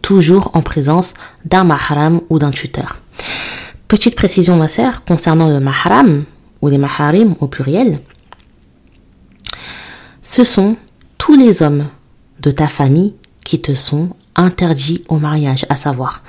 toujours 0.01 0.51
en 0.55 0.63
présence 0.63 1.13
d'un 1.45 1.65
mahram 1.65 2.23
ou 2.31 2.39
d'un 2.39 2.53
tuteur. 2.53 3.02
Petite 3.93 4.17
précision, 4.17 4.57
ma 4.57 4.69
sœur, 4.69 5.05
concernant 5.05 5.51
le 5.51 5.61
mahram 5.61 6.25
ou 6.63 6.69
les 6.69 6.79
maharim 6.79 7.35
au 7.41 7.47
pluriel. 7.47 7.99
Ce 10.23 10.45
sont 10.45 10.79
tous 11.19 11.37
les 11.37 11.61
hommes 11.61 11.89
de 12.41 12.51
ta 12.51 12.69
famille 12.69 13.13
qui 13.45 13.61
te 13.61 13.75
sont 13.75 14.17
interdits 14.35 15.05
au 15.11 15.19
mariage, 15.19 15.67
à 15.69 15.77
savoir 15.77 16.23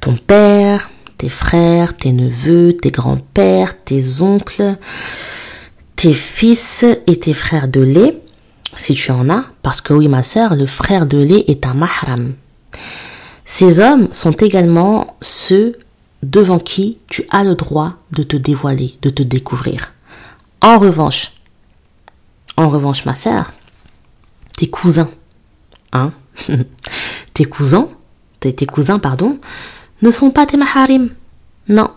ton 0.00 0.16
père, 0.16 0.90
tes 1.18 1.28
frères, 1.28 1.96
tes 1.96 2.10
neveux, 2.10 2.76
tes 2.76 2.90
grands-pères, 2.90 3.80
tes 3.84 4.20
oncles, 4.20 4.74
tes 5.94 6.14
fils 6.14 6.84
et 7.06 7.20
tes 7.20 7.32
frères 7.32 7.68
de 7.68 7.80
lait, 7.80 8.20
si 8.76 8.94
tu 8.94 9.12
en 9.12 9.30
as, 9.30 9.44
parce 9.62 9.80
que 9.80 9.92
oui 9.92 10.08
ma 10.08 10.24
sœur, 10.24 10.56
le 10.56 10.66
frère 10.66 11.06
de 11.06 11.18
lait 11.18 11.44
est 11.46 11.64
un 11.64 11.74
mahram. 11.74 12.34
Ces 13.44 13.78
hommes 13.78 14.08
sont 14.10 14.32
également 14.32 15.16
ceux 15.20 15.78
devant 16.22 16.58
qui 16.58 16.98
tu 17.08 17.24
as 17.30 17.44
le 17.44 17.54
droit 17.54 17.94
de 18.12 18.22
te 18.22 18.36
dévoiler, 18.36 18.96
de 19.02 19.10
te 19.10 19.22
découvrir. 19.22 19.92
En 20.60 20.78
revanche, 20.78 21.32
en 22.56 22.68
revanche 22.68 23.04
ma 23.04 23.14
sœur, 23.14 23.52
tes 24.56 24.66
cousins, 24.66 25.10
hein, 25.92 26.12
tes 27.34 27.44
cousins, 27.44 27.88
tes, 28.40 28.66
cousins, 28.66 28.98
pardon, 28.98 29.38
ne 30.02 30.10
sont 30.10 30.30
pas 30.30 30.46
tes 30.46 30.56
maharim. 30.56 31.10
Non, 31.68 31.90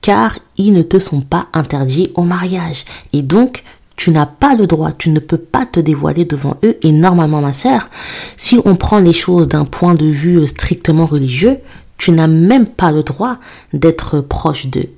car 0.00 0.38
ils 0.56 0.72
ne 0.72 0.82
te 0.82 0.98
sont 0.98 1.20
pas 1.20 1.48
interdits 1.52 2.10
au 2.14 2.22
mariage. 2.22 2.84
Et 3.12 3.22
donc, 3.22 3.62
tu 3.96 4.10
n'as 4.10 4.26
pas 4.26 4.54
le 4.54 4.66
droit, 4.66 4.92
tu 4.92 5.10
ne 5.10 5.20
peux 5.20 5.38
pas 5.38 5.64
te 5.64 5.80
dévoiler 5.80 6.24
devant 6.24 6.56
eux. 6.64 6.76
Et 6.82 6.92
normalement, 6.92 7.40
ma 7.40 7.52
sœur, 7.52 7.88
si 8.36 8.60
on 8.64 8.76
prend 8.76 8.98
les 8.98 9.12
choses 9.12 9.48
d'un 9.48 9.64
point 9.64 9.94
de 9.94 10.06
vue 10.06 10.46
strictement 10.46 11.06
religieux, 11.06 11.58
tu 11.98 12.10
n'as 12.12 12.26
même 12.26 12.66
pas 12.66 12.92
le 12.92 13.02
droit 13.02 13.38
d'être 13.72 14.20
proche 14.20 14.66
d'eux. 14.66 14.90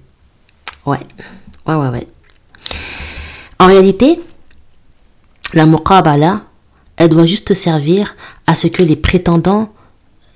Ouais, 0.87 0.98
ouais, 1.66 1.74
ouais, 1.74 1.88
ouais. 1.88 2.06
En 3.58 3.66
réalité, 3.66 4.20
la 5.54 5.66
muqabala, 5.66 6.42
elle 6.96 7.08
doit 7.08 7.26
juste 7.26 7.54
servir 7.54 8.16
à 8.46 8.54
ce 8.54 8.66
que 8.66 8.82
les 8.82 8.96
prétendants 8.96 9.70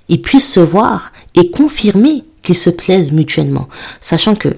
ils 0.09 0.21
puissent 0.21 0.51
se 0.51 0.59
voir 0.59 1.11
et 1.35 1.49
confirmer 1.49 2.23
qu'ils 2.41 2.57
se 2.57 2.69
plaisent 2.69 3.11
mutuellement, 3.11 3.69
sachant 3.99 4.35
que 4.35 4.49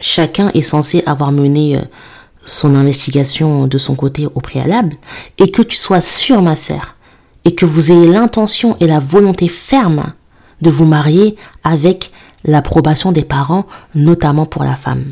chacun 0.00 0.50
est 0.54 0.62
censé 0.62 1.02
avoir 1.06 1.32
mené 1.32 1.76
euh, 1.76 1.82
son 2.44 2.74
investigation 2.76 3.66
de 3.66 3.78
son 3.78 3.94
côté 3.94 4.26
au 4.26 4.40
préalable 4.40 4.96
et 5.38 5.50
que 5.50 5.62
tu 5.62 5.76
sois 5.76 6.00
sûr, 6.00 6.42
ma 6.42 6.56
sœur, 6.56 6.96
et 7.44 7.54
que 7.54 7.66
vous 7.66 7.92
ayez 7.92 8.08
l'intention 8.08 8.76
et 8.80 8.86
la 8.86 9.00
volonté 9.00 9.48
ferme 9.48 10.12
de 10.62 10.70
vous 10.70 10.84
marier 10.84 11.36
avec 11.64 12.12
l'approbation 12.44 13.12
des 13.12 13.24
parents, 13.24 13.66
notamment 13.94 14.46
pour 14.46 14.64
la 14.64 14.74
femme. 14.74 15.04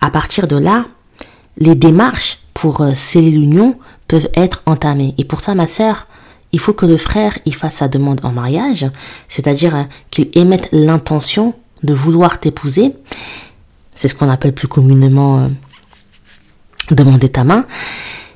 À 0.00 0.10
partir 0.10 0.46
de 0.46 0.56
là, 0.56 0.86
les 1.58 1.74
démarches 1.74 2.38
pour 2.52 2.80
euh, 2.80 2.94
sceller 2.94 3.30
l'union 3.30 3.78
peuvent 4.08 4.28
être 4.34 4.62
entamées. 4.66 5.14
Et 5.18 5.24
pour 5.24 5.40
ça, 5.40 5.54
ma 5.54 5.66
sœur, 5.66 6.06
il 6.52 6.60
faut 6.60 6.72
que 6.72 6.86
le 6.86 6.96
frère 6.96 7.38
y 7.46 7.52
fasse 7.52 7.76
sa 7.76 7.88
demande 7.88 8.20
en 8.22 8.32
mariage, 8.32 8.86
c'est-à-dire 9.28 9.74
euh, 9.74 9.82
qu'il 10.10 10.30
émette 10.34 10.68
l'intention 10.72 11.54
de 11.82 11.94
vouloir 11.94 12.38
t'épouser. 12.40 12.94
C'est 13.94 14.08
ce 14.08 14.14
qu'on 14.14 14.28
appelle 14.28 14.54
plus 14.54 14.68
communément 14.68 15.40
euh, 15.40 15.48
demander 16.90 17.28
ta 17.28 17.44
main. 17.44 17.66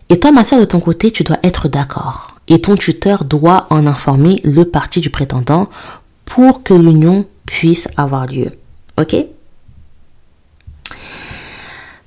Et 0.09 0.19
toi, 0.19 0.33
ma 0.33 0.45
soeur, 0.45 0.61
de 0.61 0.65
ton 0.65 0.81
côté, 0.81 1.11
tu 1.11 1.23
dois 1.23 1.39
être 1.43 1.69
d'accord. 1.69 2.37
Et 2.49 2.61
ton 2.61 2.77
tuteur 2.77 3.25
doit 3.25 3.67
en 3.71 3.87
informer 3.87 4.41
le 4.43 4.65
parti 4.65 5.01
du 5.01 5.11
prétendant 5.11 5.69
pour 6.29 6.63
que 6.63 6.75
l'union 6.75 7.25
puisse 7.47 7.89
avoir 7.97 8.27
lieu. 8.27 8.51
Ok? 9.01 9.17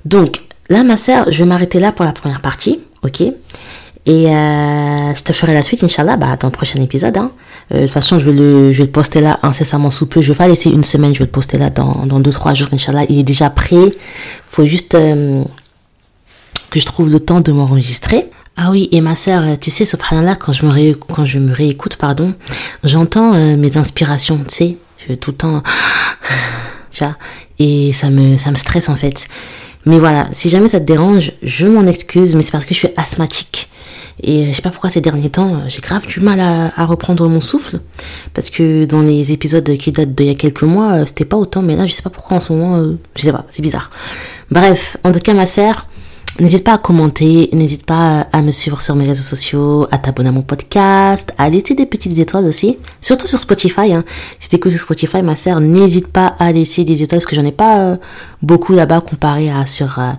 Donc, 0.06 0.44
là, 0.70 0.84
ma 0.84 0.96
sœur, 0.96 1.32
je 1.32 1.40
vais 1.40 1.50
m'arrêter 1.50 1.80
là 1.80 1.92
pour 1.92 2.06
la 2.06 2.12
première 2.12 2.42
partie, 2.42 2.80
ok? 3.04 3.22
Et 3.22 4.28
euh, 4.28 5.16
je 5.16 5.24
te 5.24 5.34
ferai 5.34 5.54
la 5.54 5.64
suite, 5.64 5.84
Inch'Allah, 5.84 6.18
bah, 6.18 6.36
dans 6.38 6.48
le 6.48 6.52
prochain 6.52 6.80
épisode. 6.82 7.18
Hein. 7.18 7.32
Euh, 7.72 7.78
de 7.78 7.82
toute 7.82 7.92
façon, 7.92 8.20
je 8.20 8.30
vais, 8.30 8.32
le, 8.32 8.72
je 8.72 8.80
vais 8.80 8.86
le 8.86 8.92
poster 8.92 9.22
là 9.22 9.40
incessamment 9.42 9.90
sous 9.90 10.06
peu. 10.06 10.22
Je 10.22 10.34
vais 10.34 10.38
pas 10.38 10.48
laisser 10.48 10.70
une 10.70 10.84
semaine, 10.84 11.14
je 11.14 11.20
vais 11.20 11.26
le 11.26 11.32
poster 11.32 11.58
là 11.58 11.72
dans, 11.72 12.06
dans 12.06 12.20
2-3 12.20 12.56
jours, 12.56 12.70
Inch'Allah. 12.74 13.06
Il 13.10 13.18
est 13.20 13.24
déjà 13.24 13.50
prêt. 13.50 13.92
faut 14.48 14.66
juste 14.66 14.96
euh, 14.96 15.44
que 16.70 16.80
je 16.80 16.86
trouve 16.86 17.10
le 17.10 17.20
temps 17.20 17.42
de 17.42 17.52
m'enregistrer. 17.52 18.30
Ah 18.64 18.70
oui, 18.70 18.90
et 18.92 19.02
ma 19.02 19.16
sœur, 19.16 19.58
tu 19.60 19.72
sais, 19.72 19.88
subhanallah, 19.88 20.36
quand 20.36 20.52
je 20.52 20.68
me, 20.68 20.72
ré... 20.72 20.96
quand 21.16 21.26
je 21.26 21.40
me 21.40 21.52
réécoute, 21.52 21.96
pardon, 21.96 22.36
j'entends 22.84 23.34
euh, 23.34 23.58
mes 23.58 23.76
inspirations, 23.78 24.38
tu 24.48 24.56
sais, 24.56 24.78
je 25.10 25.16
tout 25.16 25.32
le 25.32 25.38
temps, 25.38 25.64
tu 26.92 27.04
vois, 27.04 27.18
et 27.58 27.92
ça 27.92 28.12
me, 28.12 28.38
ça 28.38 28.52
me 28.52 28.56
stresse 28.56 28.88
en 28.88 28.96
fait. 28.96 29.28
Mais 29.88 29.98
voilà, 29.98 30.28
si 30.30 30.48
jamais 30.50 30.68
ça 30.68 30.80
te 30.80 30.86
dérange, 30.86 31.32
je 31.42 31.66
m'en 31.66 31.88
excuse, 31.88 32.36
mais 32.36 32.44
c'est 32.44 32.52
parce 32.52 32.66
que 32.66 32.76
je 32.76 32.80
suis 32.80 32.90
asthmatique. 32.98 33.68
Et 34.22 34.46
je 34.46 34.52
sais 34.52 34.62
pas 34.62 34.70
pourquoi 34.70 34.92
ces 34.92 35.02
derniers 35.02 35.32
temps, 35.32 35.64
j'ai 35.68 35.82
grave 35.82 36.06
du 36.06 36.20
mal 36.20 36.40
à, 36.40 36.72
à, 36.80 36.86
reprendre 36.86 37.28
mon 37.28 37.42
souffle. 37.42 37.80
Parce 38.36 38.52
que 38.52 38.86
dans 38.86 39.02
les 39.02 39.32
épisodes 39.32 39.76
qui 39.78 39.92
datent 39.92 40.14
d'il 40.14 40.28
y 40.28 40.30
a 40.30 40.36
quelques 40.36 40.62
mois, 40.62 41.08
c'était 41.08 41.26
pas 41.26 41.38
autant, 41.38 41.64
mais 41.64 41.76
là, 41.76 41.88
je 41.88 41.94
sais 41.94 42.04
pas 42.04 42.12
pourquoi 42.12 42.38
en 42.38 42.40
ce 42.40 42.54
moment, 42.54 42.94
je 43.16 43.22
sais 43.24 43.32
pas, 43.32 43.44
c'est 43.50 43.64
bizarre. 43.64 43.90
Bref, 44.52 44.98
en 45.04 45.12
tout 45.12 45.20
cas, 45.20 45.34
ma 45.34 45.48
sœur, 45.48 45.88
N'hésite 46.39 46.65
pas 46.65 46.75
à 46.75 46.79
commenter, 46.79 47.49
n'hésite 47.55 47.87
pas 47.87 48.27
à 48.31 48.43
me 48.43 48.51
suivre 48.51 48.83
sur 48.83 48.95
mes 48.95 49.07
réseaux 49.07 49.23
sociaux, 49.23 49.87
à 49.91 49.97
t'abonner 49.97 50.29
à 50.29 50.33
mon 50.33 50.43
podcast, 50.43 51.33
à 51.39 51.49
laisser 51.49 51.75
des 51.75 51.87
petites 51.87 52.19
étoiles 52.19 52.45
aussi. 52.45 52.77
Surtout 53.01 53.27
sur 53.27 53.39
Spotify. 53.39 53.95
Hein. 53.95 54.05
Si 54.39 54.51
t'écoutes 54.51 54.73
sur 54.73 54.81
Spotify, 54.83 55.23
ma 55.23 55.35
sœur, 55.35 55.61
n'hésite 55.61 56.09
pas 56.09 56.37
à 56.39 56.53
laisser 56.53 56.85
des 56.85 57.03
étoiles 57.03 57.21
parce 57.21 57.27
que 57.27 57.37
j'en 57.37 57.45
ai 57.47 57.53
pas 57.53 57.79
euh, 57.79 57.97
beaucoup 58.43 58.75
là-bas 58.75 59.01
comparé 59.01 59.51
à 59.51 59.65
sur 59.65 59.99
euh, 59.99 60.13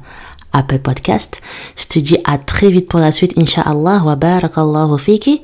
Apple 0.53 0.79
Podcast. 0.79 1.41
Je 1.75 1.85
te 1.85 1.99
dis 1.99 2.17
à 2.23 2.39
très 2.39 2.71
vite 2.71 2.87
pour 2.89 2.99
la 2.99 3.11
suite, 3.11 3.37
Inch'Allah, 3.37 4.01
wa 4.03 4.15
barakallahu 4.15 4.97
fiki. 4.97 5.41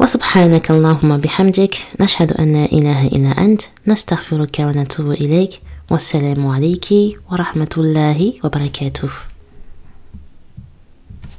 وسبحانك 0.00 0.70
اللهم 0.70 1.16
بحمدك 1.16 1.74
نشهد 2.00 2.32
أن 2.32 2.52
لا 2.52 2.64
إله 2.64 3.06
إلا 3.06 3.30
أنت 3.44 3.62
نستغفرك 3.86 4.56
ونتوب 4.60 5.10
إليك 5.10 5.60
والسلام 5.90 6.46
عليك 6.46 6.86
ورحمة 7.30 7.74
الله 7.76 8.32
وبركاته 8.44 9.08